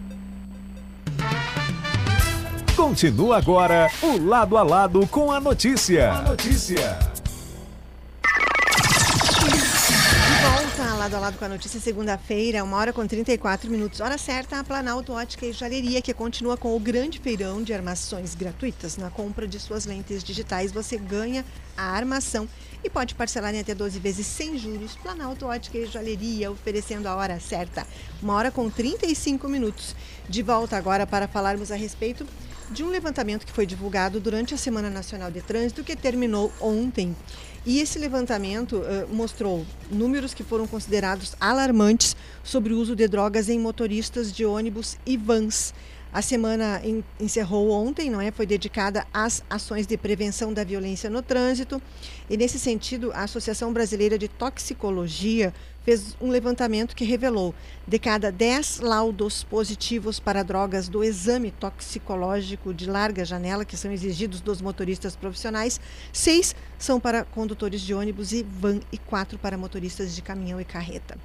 [2.88, 6.11] Continua agora o lado a lado com a notícia.
[6.11, 6.98] A notícia.
[10.27, 14.01] De volta lado a lado com a notícia segunda-feira, uma hora com 34 minutos.
[14.01, 18.35] Hora certa, a Planalto Ótica e Joalheria, que continua com o grande feirão de armações
[18.35, 18.96] gratuitas.
[18.96, 21.44] Na compra de suas lentes digitais, você ganha
[21.77, 22.48] a armação
[22.83, 24.96] e pode parcelar em até 12 vezes sem juros.
[24.96, 27.87] Planalto Ótica e Joalheria, oferecendo a hora certa.
[28.22, 29.94] Uma hora com 35 minutos.
[30.27, 32.27] De volta agora para falarmos a respeito
[32.70, 37.16] de um levantamento que foi divulgado durante a Semana Nacional de Trânsito, que terminou ontem.
[37.64, 43.48] E esse levantamento uh, mostrou números que foram considerados alarmantes sobre o uso de drogas
[43.48, 45.74] em motoristas de ônibus e vans.
[46.11, 46.81] A semana
[47.20, 48.31] encerrou ontem, não é?
[48.31, 51.83] Foi dedicada às ações de prevenção da violência no trânsito.
[52.31, 55.52] E nesse sentido, a Associação Brasileira de Toxicologia
[55.88, 57.55] fez um levantamento que revelou
[57.87, 63.90] de cada 10 laudos positivos para drogas do exame toxicológico de larga janela que são
[63.90, 65.81] exigidos dos motoristas profissionais,
[66.12, 70.64] seis são para condutores de ônibus e van e quatro para motoristas de caminhão e
[70.64, 71.16] carreta.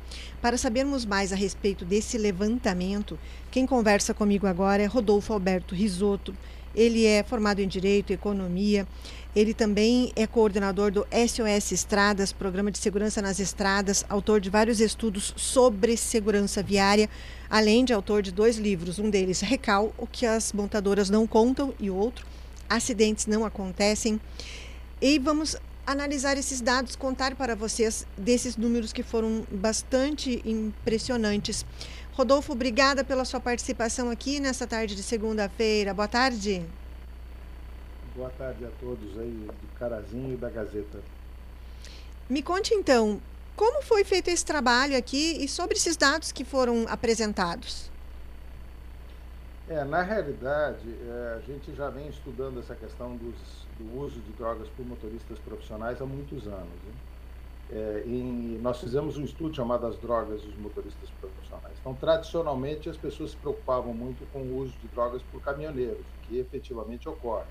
[0.42, 3.20] Para sabermos mais a respeito desse levantamento,
[3.52, 6.34] quem conversa comigo agora é Rodolfo Alberto Risotto.
[6.76, 8.88] Ele é formado em Direito Economia.
[9.36, 14.80] Ele também é coordenador do SOS Estradas, Programa de Segurança nas Estradas, autor de vários
[14.80, 17.10] estudos sobre segurança viária,
[17.50, 21.74] além de autor de dois livros, um deles Recal, o que as montadoras não contam,
[21.80, 22.26] e outro,
[22.70, 24.20] Acidentes não acontecem.
[25.02, 25.56] E vamos
[25.86, 31.66] analisar esses dados, contar para vocês desses números que foram bastante impressionantes.
[32.14, 35.96] Rodolfo, obrigada pela sua participação aqui nessa tarde de segunda-feira.
[35.96, 36.64] Boa tarde.
[38.16, 41.00] Boa tarde a todos aí de Carazinho e da Gazeta.
[42.30, 43.20] Me conte então,
[43.56, 47.90] como foi feito esse trabalho aqui e sobre esses dados que foram apresentados?
[49.68, 53.36] É, na realidade, é, a gente já vem estudando essa questão dos,
[53.80, 56.70] do uso de drogas por motoristas profissionais há muitos anos.
[56.86, 56.94] Né?
[57.70, 58.04] É,
[58.60, 61.80] nós fizemos um estudo chamado As Drogas dos Motoristas Profissionais.
[61.80, 66.38] Então, tradicionalmente, as pessoas se preocupavam muito com o uso de drogas por caminhoneiros, que
[66.38, 67.50] efetivamente ocorre.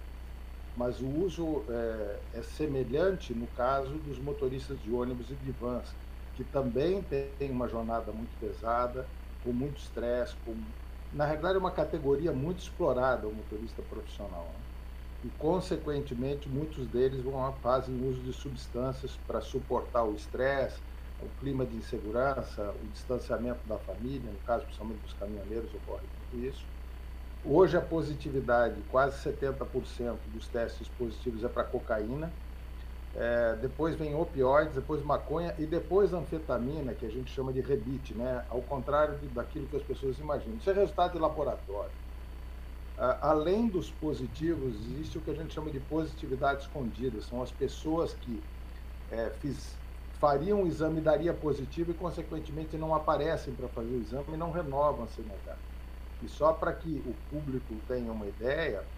[0.75, 5.96] Mas o uso é, é semelhante no caso dos motoristas de ônibus e de vans,
[6.35, 9.11] que também têm uma jornada muito pesada,
[9.42, 10.72] com muito estresse, com...
[11.11, 14.55] na realidade é uma categoria muito explorada, o motorista profissional.
[14.59, 14.64] Né?
[15.22, 20.80] E, consequentemente, muitos deles vão fazem uso de substâncias para suportar o estresse,
[21.20, 26.44] o clima de insegurança, o distanciamento da família, no caso principalmente dos caminhoneiros ocorre tudo
[26.44, 26.66] isso.
[27.44, 32.32] Hoje a positividade, quase 70% dos testes positivos é para cocaína,
[33.14, 38.14] é, depois vem opioides, depois maconha e depois anfetamina, que a gente chama de rebite,
[38.14, 38.44] né?
[38.48, 40.56] ao contrário de, daquilo que as pessoas imaginam.
[40.56, 41.92] Isso é resultado de laboratório
[42.96, 47.20] além dos positivos, existe o que a gente chama de positividade escondida.
[47.22, 48.46] São as pessoas que
[49.11, 49.81] é, fiz,
[50.20, 54.50] fariam o exame daria positivo e, consequentemente, não aparecem para fazer o exame e não
[54.50, 55.57] renovam a CNH.
[56.22, 58.88] E só para que o público tenha uma ideia,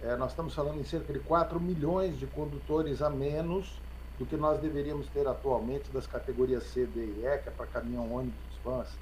[0.00, 3.84] é, nós estamos falando em cerca de 4 milhões de condutores a menos
[4.18, 7.66] do que nós deveríamos ter atualmente das categorias C, D e E, que é para
[7.66, 9.00] caminhão, ônibus, vans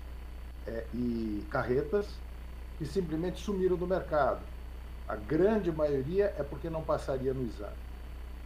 [0.66, 2.21] é, e carretas,
[2.82, 4.40] que simplesmente sumiram do mercado.
[5.06, 7.76] A grande maioria é porque não passaria no exame.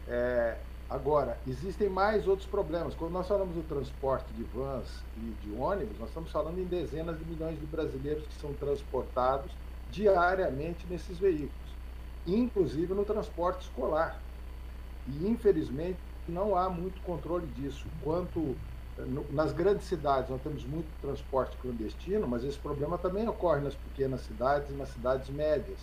[0.07, 0.59] É,
[0.91, 2.95] agora, existem mais outros problemas.
[2.95, 7.19] Quando nós falamos do transporte de vans e de ônibus, nós estamos falando em dezenas
[7.19, 9.51] de milhões de brasileiros que são transportados
[9.91, 11.75] diariamente nesses veículos,
[12.27, 14.23] inclusive no transporte escolar.
[15.07, 17.89] E, infelizmente, não há muito controle disso.
[18.03, 18.55] Quanto
[19.31, 24.23] nas grandes cidades nós temos muito transporte clandestino, mas esse problema também ocorre nas pequenas
[24.23, 25.79] cidades e nas cidades médias.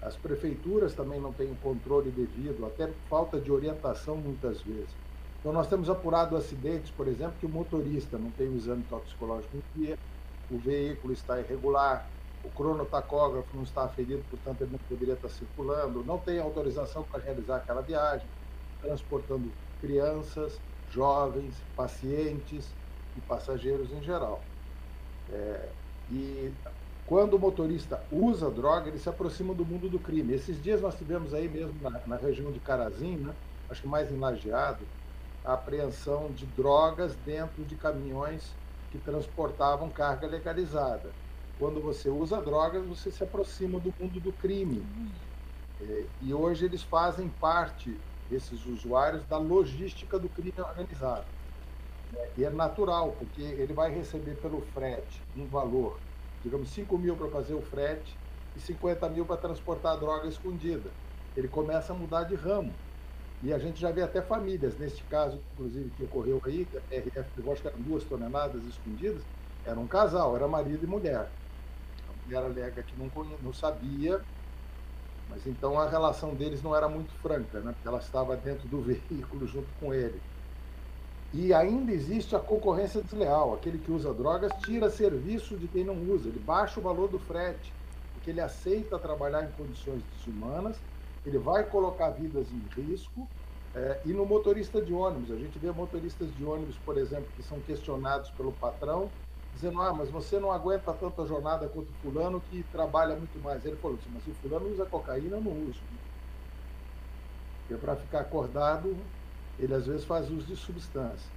[0.00, 4.94] As prefeituras também não têm o controle devido, até falta de orientação muitas vezes.
[5.40, 9.56] Então nós temos apurado acidentes, por exemplo, que o motorista não tem o exame toxicológico
[9.56, 9.98] em dia,
[10.50, 12.10] o veículo está irregular,
[12.42, 17.22] o cronotacógrafo não está aferido, portanto ele não poderia estar circulando, não tem autorização para
[17.22, 18.26] realizar aquela viagem,
[18.80, 20.60] transportando crianças,
[20.94, 22.64] jovens, pacientes
[23.16, 24.40] e passageiros em geral.
[25.28, 25.68] É,
[26.12, 26.52] e
[27.06, 30.32] quando o motorista usa droga, ele se aproxima do mundo do crime.
[30.32, 33.34] Esses dias nós tivemos aí mesmo na, na região de Carazim, né,
[33.68, 34.86] acho que mais em Lajeado,
[35.44, 38.56] a apreensão de drogas dentro de caminhões
[38.90, 41.10] que transportavam carga legalizada.
[41.58, 44.88] Quando você usa drogas, você se aproxima do mundo do crime.
[45.80, 51.28] É, e hoje eles fazem parte desses usuários da logística do crime organizado.
[52.36, 56.02] E é natural, porque ele vai receber pelo frete um valor,
[56.42, 58.20] digamos, 5 mil para fazer o frete
[58.54, 60.96] e 50 mil para transportar a droga escondida.
[61.34, 62.80] Ele começa a mudar de ramo.
[63.42, 67.52] E a gente já vê até famílias, neste caso, inclusive, que ocorreu aí, RF levou,
[67.52, 69.28] acho que eram duas toneladas escondidas,
[69.64, 71.34] era um casal, era marido e mulher.
[72.08, 73.10] A mulher alega que não,
[73.40, 74.24] não sabia
[75.26, 77.72] mas então a relação deles não era muito franca, né?
[77.72, 80.22] porque ela estava dentro do veículo junto com ele.
[81.32, 83.54] E ainda existe a concorrência desleal.
[83.54, 87.18] Aquele que usa drogas tira serviço de quem não usa, ele baixa o valor do
[87.18, 87.76] frete,
[88.12, 90.84] porque ele aceita trabalhar em condições desumanas,
[91.24, 93.28] ele vai colocar vidas em risco.
[93.74, 97.42] É, e no motorista de ônibus, a gente vê motoristas de ônibus, por exemplo, que
[97.42, 99.12] são questionados pelo patrão
[99.54, 103.64] dizendo, ah, mas você não aguenta tanta jornada quanto o fulano que trabalha muito mais.
[103.64, 105.80] Ele falou assim, mas o fulano usa cocaína, eu não uso.
[107.60, 108.96] Porque para ficar acordado,
[109.58, 111.30] ele às vezes faz uso de substância.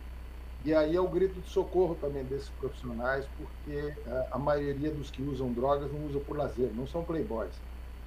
[0.65, 5.12] E aí é o grito de socorro também desses profissionais, porque a, a maioria dos
[5.12, 7.53] que usam drogas não usa por lazer, não são playboys,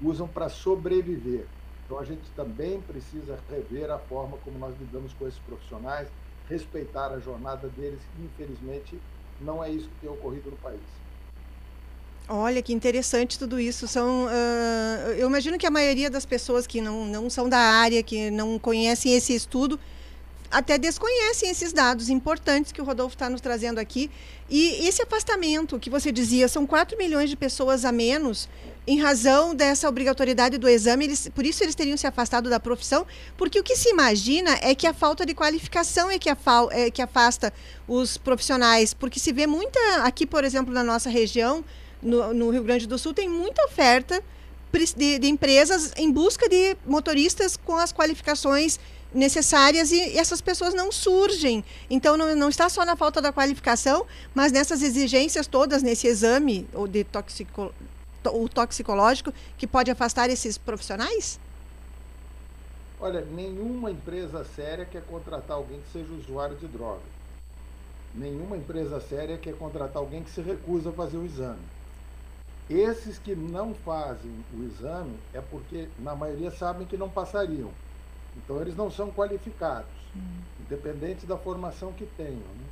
[0.02, 1.46] usam para sobreviver.
[1.84, 6.08] Então a gente também precisa rever a forma como nós lidamos com esses profissionais,
[6.48, 9.00] respeitar a jornada deles, infelizmente
[9.40, 10.80] não é isso que tem ocorrido no país.
[12.28, 13.88] Olha que interessante tudo isso.
[13.88, 18.02] São, uh, eu imagino que a maioria das pessoas que não, não são da área,
[18.04, 19.80] que não conhecem esse estudo,
[20.48, 24.10] até desconhecem esses dados importantes que o Rodolfo está nos trazendo aqui.
[24.48, 28.48] E esse afastamento que você dizia, são 4 milhões de pessoas a menos
[28.86, 33.06] em razão dessa obrigatoriedade do exame, eles, por isso eles teriam se afastado da profissão,
[33.36, 37.02] porque o que se imagina é que a falta de qualificação é que, é que
[37.02, 37.52] afasta
[37.86, 41.64] os profissionais, porque se vê muita, aqui por exemplo na nossa região,
[42.02, 44.22] no, no Rio Grande do Sul, tem muita oferta
[44.96, 48.78] de, de empresas em busca de motoristas com as qualificações
[49.12, 51.64] necessárias e, essas pessoas não surgem.
[51.88, 56.66] Então, não, não está só na falta da qualificação, mas nessas exigências todas, nesse exame
[56.72, 57.74] ou de toxico,
[58.24, 61.38] o toxicológico, que pode afastar esses profissionais?
[63.00, 67.00] Olha, nenhuma empresa séria quer contratar alguém que seja usuário de droga.
[68.14, 71.62] Nenhuma empresa séria quer contratar alguém que se recusa a fazer o exame.
[72.68, 77.70] Esses que não fazem o exame é porque, na maioria, sabem que não passariam.
[78.36, 80.42] Então, eles não são qualificados, hum.
[80.60, 82.36] independente da formação que tenham.
[82.36, 82.66] Né?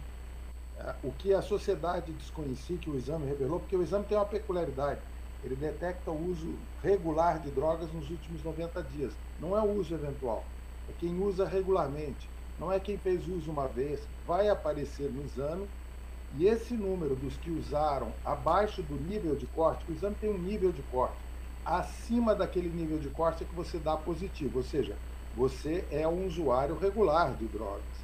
[0.81, 4.25] É, o que a sociedade desconhecia, que o exame revelou, porque o exame tem uma
[4.25, 5.01] peculiaridade.
[5.45, 9.13] Ele detecta o uso regular de drogas nos últimos 90 dias.
[9.41, 10.45] Não é o uso eventual,
[10.89, 12.29] é quem usa regularmente.
[12.59, 15.69] Não é quem fez uso uma vez, vai aparecer no exame.
[16.37, 20.39] E esse número dos que usaram abaixo do nível de corte, o exame tem um
[20.39, 21.17] nível de corte.
[21.65, 24.99] Acima daquele nível de corte é que você dá positivo, ou seja,
[25.33, 27.98] você é um usuário regular de drogas.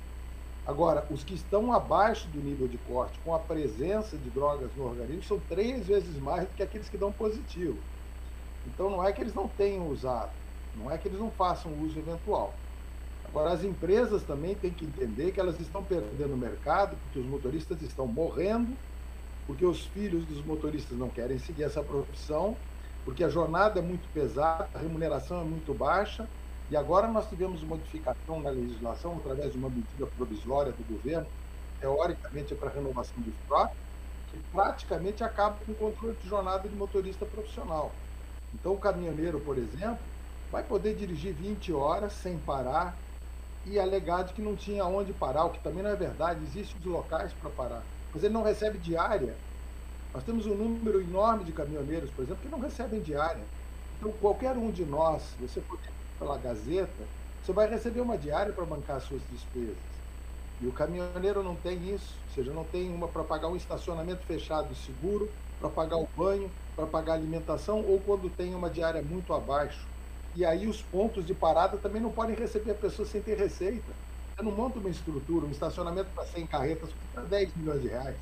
[0.64, 4.84] Agora, os que estão abaixo do nível de corte, com a presença de drogas no
[4.84, 7.84] organismo, são três vezes mais do que aqueles que dão positivo.
[8.64, 10.32] Então, não é que eles não tenham usado,
[10.74, 12.58] não é que eles não façam uso eventual.
[13.22, 17.26] Agora, as empresas também têm que entender que elas estão perdendo o mercado, porque os
[17.26, 18.78] motoristas estão morrendo,
[19.46, 22.56] porque os filhos dos motoristas não querem seguir essa profissão,
[23.04, 26.26] porque a jornada é muito pesada, a remuneração é muito baixa
[26.70, 31.26] e agora nós tivemos modificação na legislação através de uma medida provisória do governo,
[31.78, 33.76] teoricamente é para renovação do estoque,
[34.30, 37.92] que praticamente acaba com o controle de jornada de motorista profissional.
[38.54, 39.98] Então o caminhoneiro, por exemplo,
[40.50, 42.96] vai poder dirigir 20 horas sem parar
[43.66, 46.76] e alegar de que não tinha onde parar, o que também não é verdade, existem
[46.78, 49.34] os locais para parar, mas ele não recebe diária.
[50.14, 53.42] Nós temos um número enorme de caminhoneiros, por exemplo, que não recebem diária.
[53.98, 55.90] Então, qualquer um de nós, você poder
[56.24, 57.04] pela Gazeta,
[57.42, 59.76] você vai receber uma diária para bancar as suas despesas.
[60.60, 64.24] E o caminhoneiro não tem isso, ou seja, não tem uma para pagar um estacionamento
[64.24, 68.70] fechado e seguro, para pagar o banho, para pagar a alimentação, ou quando tem uma
[68.70, 69.86] diária muito abaixo.
[70.34, 73.92] E aí os pontos de parada também não podem receber a pessoa sem ter receita.
[74.34, 78.16] Você não monta uma estrutura, um estacionamento para 100 carretas custa 10 milhões de reais.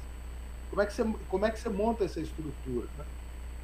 [0.69, 2.87] Como é que você, como é que você monta essa estrutura?
[2.99, 3.05] Né?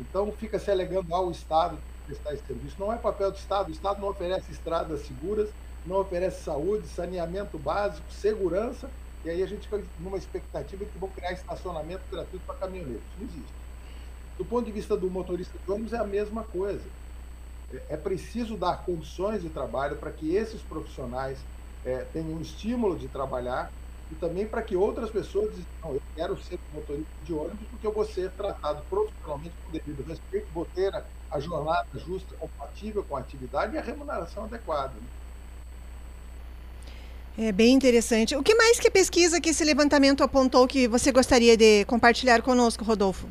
[0.01, 1.79] Então fica se alegando ao Estado
[2.09, 2.77] prestar esse serviço.
[2.79, 3.69] Não é papel do Estado.
[3.69, 5.51] O Estado não oferece estradas seguras,
[5.85, 8.91] não oferece saúde, saneamento básico, segurança.
[9.25, 13.03] E aí a gente fica numa expectativa que vão criar estacionamento gratuito para caminhoneiros.
[13.19, 13.53] Não existe.
[14.39, 16.85] Do ponto de vista do motorista de ônibus, é a mesma coisa.
[17.73, 21.45] É, é preciso dar condições de trabalho para que esses profissionais
[21.85, 23.71] é, tenham um estímulo de trabalhar
[24.11, 27.87] e também para que outras pessoas dizem, não, eu quero ser motorista de ônibus porque
[27.87, 33.05] eu vou ser tratado profissionalmente com devido respeito, vou ter a, a jornada justa, compatível
[33.05, 34.93] com a atividade e a remuneração adequada.
[34.95, 35.09] Né?
[37.49, 38.35] É bem interessante.
[38.35, 42.43] O que mais que a pesquisa que esse levantamento apontou que você gostaria de compartilhar
[42.43, 43.29] conosco, Rodolfo?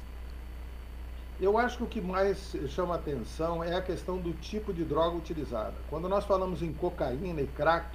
[1.41, 5.17] Eu acho que o que mais chama atenção é a questão do tipo de droga
[5.17, 5.73] utilizada.
[5.89, 7.85] Quando nós falamos em cocaína e crack,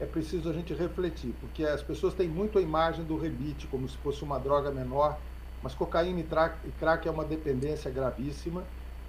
[0.00, 3.88] é preciso a gente refletir, porque as pessoas têm muito a imagem do rebite como
[3.88, 5.18] se fosse uma droga menor,
[5.62, 8.64] mas cocaína e crack é uma dependência gravíssima.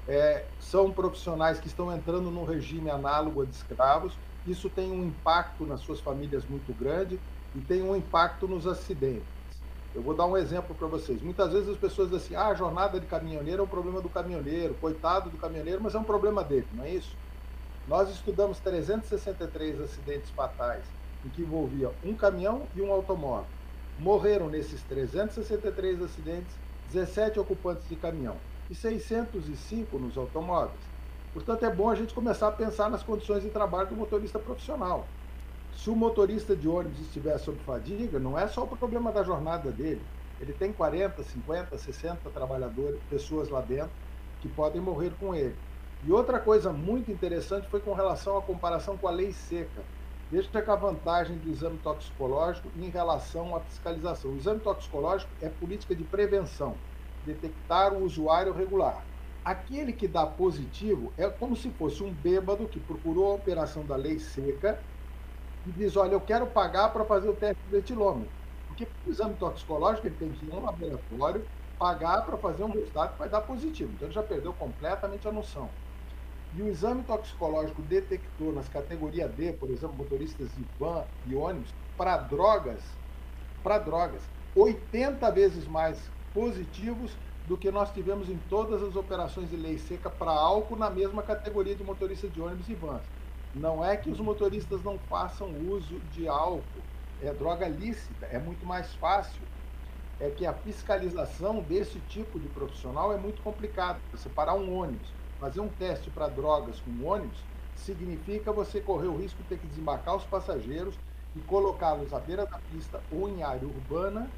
[0.07, 4.19] É, são profissionais que estão entrando num regime análogo a de escravos.
[4.45, 7.19] Isso tem um impacto nas suas famílias muito grande
[7.55, 9.31] e tem um impacto nos acidentes.
[9.93, 11.21] Eu vou dar um exemplo para vocês.
[11.21, 14.09] Muitas vezes as pessoas dizem assim: ah, a jornada de caminhoneiro é um problema do
[14.09, 17.17] caminhoneiro, coitado do caminhoneiro, mas é um problema dele, não é isso?
[17.85, 20.93] Nós estudamos 363 acidentes fatais
[21.23, 23.51] em que envolvia um caminhão e um automóvel.
[23.97, 30.79] Morreram nesses 363 acidentes 17 ocupantes de caminhão e 605 nos automóveis.
[31.33, 35.07] Portanto, é bom a gente começar a pensar nas condições de trabalho do motorista profissional.
[35.75, 39.71] Se o motorista de ônibus estiver sob fadiga, não é só o problema da jornada
[39.71, 40.01] dele.
[40.39, 43.91] Ele tem 40, 50, 60 trabalhadores, pessoas lá dentro
[44.41, 45.55] que podem morrer com ele.
[46.05, 49.81] E outra coisa muito interessante foi com relação à comparação com a lei seca.
[50.29, 54.31] Veja que a vantagem do exame toxicológico em relação à fiscalização.
[54.31, 56.75] O exame toxicológico é política de prevenção,
[57.25, 59.05] detectar o usuário regular.
[59.43, 63.95] Aquele que dá positivo é como se fosse um bêbado que procurou a operação da
[63.95, 64.79] lei seca
[65.65, 68.31] e diz: Olha, eu quero pagar para fazer o teste do etilômetro.
[68.67, 71.45] Porque o exame toxicológico ele tem que ir no laboratório,
[71.77, 73.91] pagar para fazer um resultado que vai dar positivo.
[73.93, 75.69] Então ele já perdeu completamente a noção.
[76.53, 81.73] E o exame toxicológico detectou nas categorias D, por exemplo, motoristas de van e ônibus,
[81.97, 82.83] para drogas,
[83.61, 87.11] para drogas, 80 vezes mais positivos
[87.47, 91.21] do que nós tivemos em todas as operações de lei seca para álcool na mesma
[91.21, 93.01] categoria de motoristas de ônibus e vans.
[93.53, 96.63] Não é que os motoristas não façam uso de álcool,
[97.21, 99.41] é droga lícita, é muito mais fácil.
[100.19, 103.99] É que a fiscalização desse tipo de profissional é muito complicada.
[104.11, 105.07] Você parar um ônibus,
[105.39, 107.39] fazer um teste para drogas com ônibus,
[107.75, 110.95] significa você correr o risco de ter que desembarcar os passageiros
[111.35, 114.29] e colocá-los à beira da pista ou em área urbana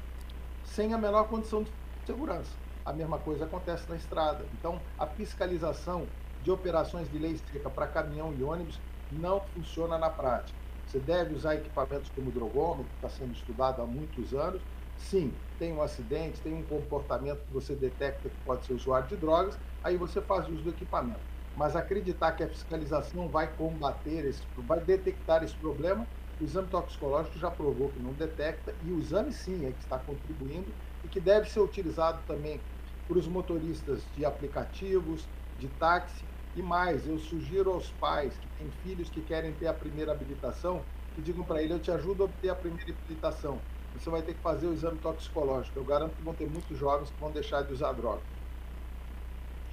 [0.64, 1.70] sem a menor condição de
[2.06, 2.58] segurança.
[2.84, 4.48] A mesma coisa acontece na estrada.
[4.52, 10.10] Então, a fiscalização de operações de lei seca para caminhão e ônibus não funciona na
[10.10, 10.58] prática.
[10.84, 14.64] Você deve usar equipamentos como o drogômetro, que está sendo estudado há muitos anos.
[14.96, 19.16] Sim, tem um acidente, tem um comportamento que você detecta que pode ser usuário de
[19.16, 21.24] drogas, aí você faz uso do equipamento.
[21.54, 27.38] Mas acreditar que a fiscalização vai combater, esse, vai detectar esse problema, o exame toxicológico
[27.38, 30.76] já provou que não detecta, e o exame sim é que está contribuindo
[31.06, 32.66] e que deve ser utilizado também
[33.06, 37.06] para os motoristas de aplicativos, de táxi e mais.
[37.06, 41.46] Eu sugiro aos pais que têm filhos que querem ter a primeira habilitação, que digam
[41.46, 43.64] para ele: eu te ajudo a obter a primeira habilitação.
[43.92, 45.78] Você vai ter que fazer o exame toxicológico.
[45.78, 48.26] Eu garanto que vão ter muitos jovens que vão deixar de usar droga.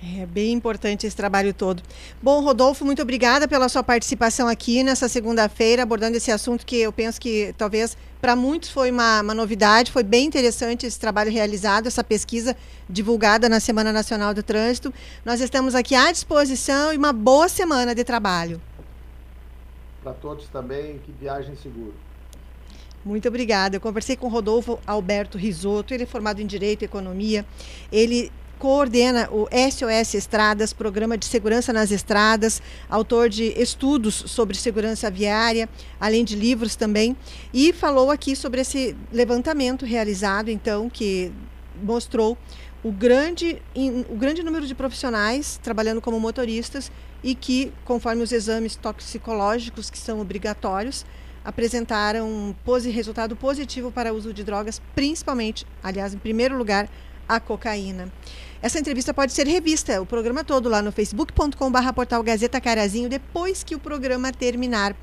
[0.06, 1.82] É bem importante esse trabalho todo.
[2.22, 6.92] Bom, Rodolfo, muito obrigada pela sua participação aqui nessa segunda-feira, abordando esse assunto que eu
[6.92, 9.94] penso que talvez para muitos foi uma, uma, novidade.
[9.94, 12.54] Foi bem interessante esse trabalho realizado, essa pesquisa
[12.90, 14.94] divulgada na Semana Nacional do Trânsito.
[15.24, 18.62] Nós estamos aqui à disposição e uma boa semana de trabalho.
[20.04, 21.94] Para todos também, que viagem seguro.
[23.06, 23.78] Muito obrigada.
[23.78, 27.46] Eu conversei com Rodolfo Alberto Risotto, ele é formado em Direito e Economia.
[27.90, 28.30] Ele
[28.60, 35.68] coordena o SOS Estradas, Programa de Segurança nas Estradas, autor de estudos sobre segurança viária,
[36.00, 37.16] além de livros também,
[37.54, 41.32] e falou aqui sobre esse levantamento realizado, então, que
[41.82, 42.38] mostrou
[42.84, 43.62] o grande,
[44.10, 46.92] o grande número de profissionais trabalhando como motoristas
[47.24, 51.06] e que, conforme os exames toxicológicos que são obrigatórios,
[51.46, 52.56] apresentaram um
[52.92, 56.90] resultado positivo para uso de drogas, principalmente, aliás, em primeiro lugar,
[57.28, 58.12] a cocaína.
[58.62, 63.64] Essa entrevista pode ser revista, o programa todo, lá no facebook.com.br portal Gazeta Carazinho, depois
[63.64, 64.96] que o programa terminar.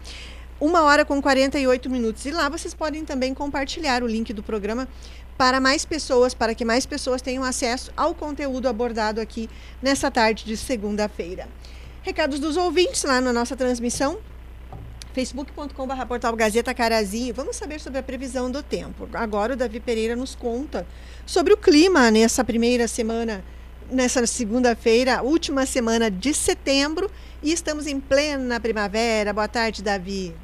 [0.58, 2.24] Uma hora com 48 minutos.
[2.26, 4.86] E lá vocês podem também compartilhar o link do programa
[5.36, 9.48] para mais pessoas, para que mais pessoas tenham acesso ao conteúdo abordado aqui
[9.82, 11.48] nessa tarde de segunda-feira.
[12.02, 14.18] Recados dos ouvintes lá na nossa transmissão
[15.12, 17.34] facebook.com.br portal Gazeta Carazinho.
[17.34, 19.08] Vamos saber sobre a previsão do tempo.
[19.12, 20.86] Agora o Davi Pereira nos conta
[21.26, 23.44] sobre o clima nessa primeira semana,
[23.90, 27.10] nessa segunda-feira, última semana de setembro,
[27.42, 29.32] e estamos em plena primavera.
[29.32, 30.34] Boa tarde, Davi.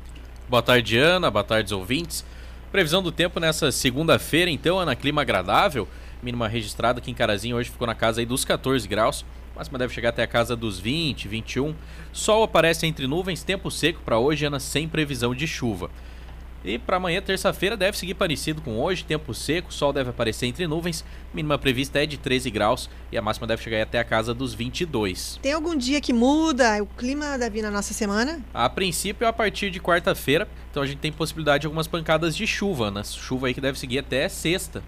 [0.48, 1.30] Boa tarde, Ana.
[1.30, 2.24] Boa tarde, ouvintes.
[2.72, 5.88] Previsão do tempo nessa segunda-feira, então, Ana, clima agradável.
[6.26, 9.24] Mínima registrada aqui em Carazinho hoje ficou na casa aí dos 14 graus
[9.54, 11.72] máxima deve chegar até a casa dos 20, 21.
[12.12, 15.88] Sol aparece entre nuvens, tempo seco para hoje, Ana, sem previsão de chuva.
[16.64, 20.66] E para amanhã, terça-feira, deve seguir parecido com hoje, tempo seco, sol deve aparecer entre
[20.66, 24.34] nuvens, mínima prevista é de 13 graus e a máxima deve chegar até a casa
[24.34, 25.38] dos 22.
[25.40, 28.40] Tem algum dia que muda o clima, Davi, na nossa semana?
[28.52, 32.46] A princípio, a partir de quarta-feira, então a gente tem possibilidade de algumas pancadas de
[32.48, 33.04] chuva, né?
[33.04, 34.82] Chuva aí que deve seguir até sexta.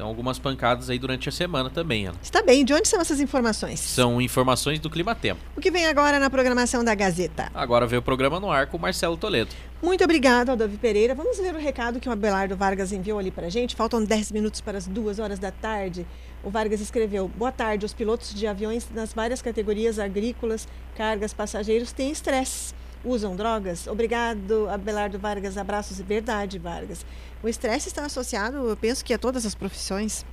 [0.00, 2.16] Então, algumas pancadas aí durante a semana também, Ana.
[2.22, 2.64] Está bem.
[2.64, 3.80] De onde são essas informações?
[3.80, 5.42] São informações do Clima Tempo.
[5.54, 7.50] O que vem agora na programação da Gazeta?
[7.52, 9.50] Agora vem o programa no ar com Marcelo Toledo.
[9.82, 11.14] Muito obrigado, Davi Pereira.
[11.14, 13.76] Vamos ler o recado que o Abelardo Vargas enviou ali para a gente.
[13.76, 16.06] Faltam 10 minutos para as 2 horas da tarde.
[16.42, 17.84] O Vargas escreveu: Boa tarde.
[17.84, 22.72] Os pilotos de aviões nas várias categorias agrícolas, cargas, passageiros têm estresse
[23.04, 23.86] usam drogas?
[23.86, 25.56] Obrigado, Abelardo Vargas.
[25.56, 27.04] Abraços e verdade, Vargas.
[27.42, 30.24] O estresse está associado, eu penso que a todas as profissões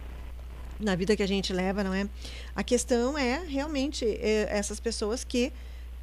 [0.79, 2.07] na vida que a gente leva, não é?
[2.55, 5.51] A questão é realmente é, essas pessoas que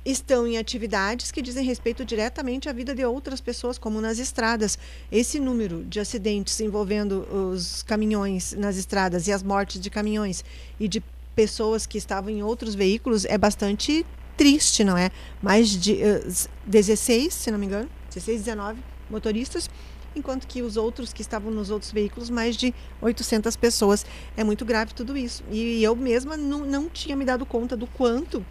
[0.05, 4.79] estão em atividades que dizem respeito diretamente à vida de outras pessoas, como nas estradas.
[5.11, 10.45] Esse número de acidentes envolvendo os caminhões nas estradas e as mortes de caminhões
[10.79, 11.03] e de
[11.35, 14.05] pessoas que estavam em outros veículos é bastante
[14.37, 15.11] triste, não é?
[15.43, 18.81] Mais de uh, 16, se não me engano, 16, 19
[19.11, 19.69] motoristas,
[20.17, 24.07] enquanto que os outros que estavam nos outros veículos, mais de 800 pessoas.
[24.37, 25.43] É muito grave tudo isso.
[25.51, 28.45] E eu mesma não, não tinha me dado conta do quanto,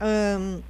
[0.00, 0.60] um,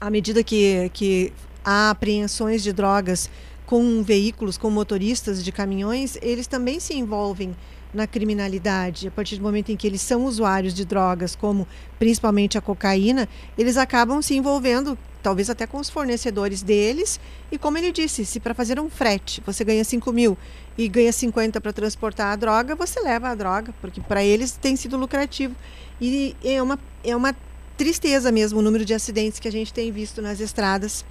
[0.00, 1.32] à medida que, que
[1.64, 3.30] há apreensões de drogas
[3.66, 7.54] com veículos, com motoristas de caminhões, eles também se envolvem
[7.92, 11.66] na criminalidade, a partir do momento em que eles são usuários de drogas, como
[11.98, 17.18] principalmente a cocaína, eles acabam se envolvendo talvez até com os fornecedores deles.
[17.50, 20.36] E como ele disse, se para fazer um frete você ganha 5 mil
[20.76, 24.76] e ganha 50 para transportar a droga, você leva a droga, porque para eles tem
[24.76, 25.54] sido lucrativo.
[26.00, 27.34] E é uma, é uma
[27.76, 31.04] tristeza mesmo o número de acidentes que a gente tem visto nas estradas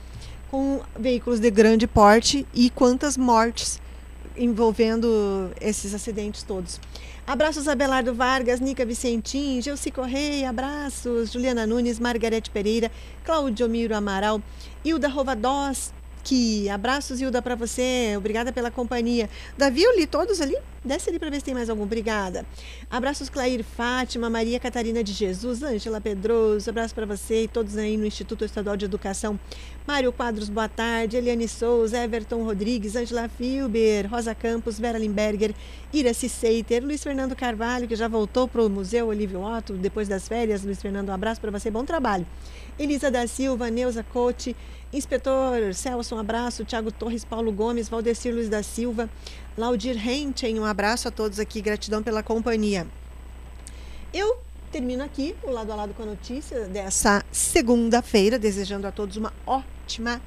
[0.50, 3.82] com veículos de grande porte e quantas mortes
[4.38, 6.80] envolvendo esses acidentes todos.
[7.26, 12.90] Abraços Abelardo Vargas, Nica Vicentim, Gelci Correia, abraços, Juliana Nunes, Margarete Pereira,
[13.26, 14.42] Claudio Miro Amaral,
[14.86, 15.92] Hilda Rovadós,
[16.28, 18.14] que abraços, Hilda, para você.
[18.18, 19.30] Obrigada pela companhia.
[19.58, 20.58] Davi, eu li todos ali?
[20.84, 21.84] Desce ali para ver se tem mais algum.
[21.84, 22.46] Obrigada.
[22.92, 26.70] Abraços, Clair Fátima, Maria Catarina de Jesus, Ângela Pedroso.
[26.70, 29.40] Abraço para você e todos aí no Instituto Estadual de Educação.
[29.88, 31.16] Mário Quadros, boa tarde.
[31.16, 35.56] Eliane Souza, Everton Rodrigues, Angela Filber, Rosa Campos, Vera Limberger,
[35.94, 40.28] Iraci Seiter, Luiz Fernando Carvalho, que já voltou para o Museu Olívio Otto depois das
[40.28, 40.62] férias.
[40.62, 41.72] Luiz Fernando, um abraço para você.
[41.72, 42.28] Bom trabalho.
[42.78, 44.56] Elisa da Silva, Neuza Cote.
[44.92, 46.64] Inspetor Celso, um abraço.
[46.64, 49.10] Tiago Torres, Paulo Gomes, Valdecir Luiz da Silva,
[49.58, 51.62] Laudir Henten, um abraço a todos aqui.
[51.62, 52.88] Gratidão pela companhia.
[54.14, 54.40] Eu
[54.72, 59.34] termino aqui o lado a lado com a notícia dessa segunda-feira, desejando a todos uma
[59.46, 60.22] ótima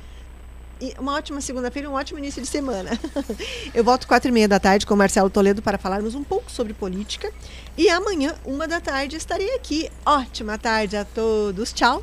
[0.99, 2.91] uma ótima segunda-feira um ótimo início de semana.
[3.75, 6.51] Eu volto quatro e meia da tarde com o Marcelo Toledo para falarmos um pouco
[6.51, 7.31] sobre política.
[7.77, 9.91] E amanhã, uma da tarde, estarei aqui.
[10.07, 11.73] Ótima tarde a todos.
[11.73, 12.03] Tchau.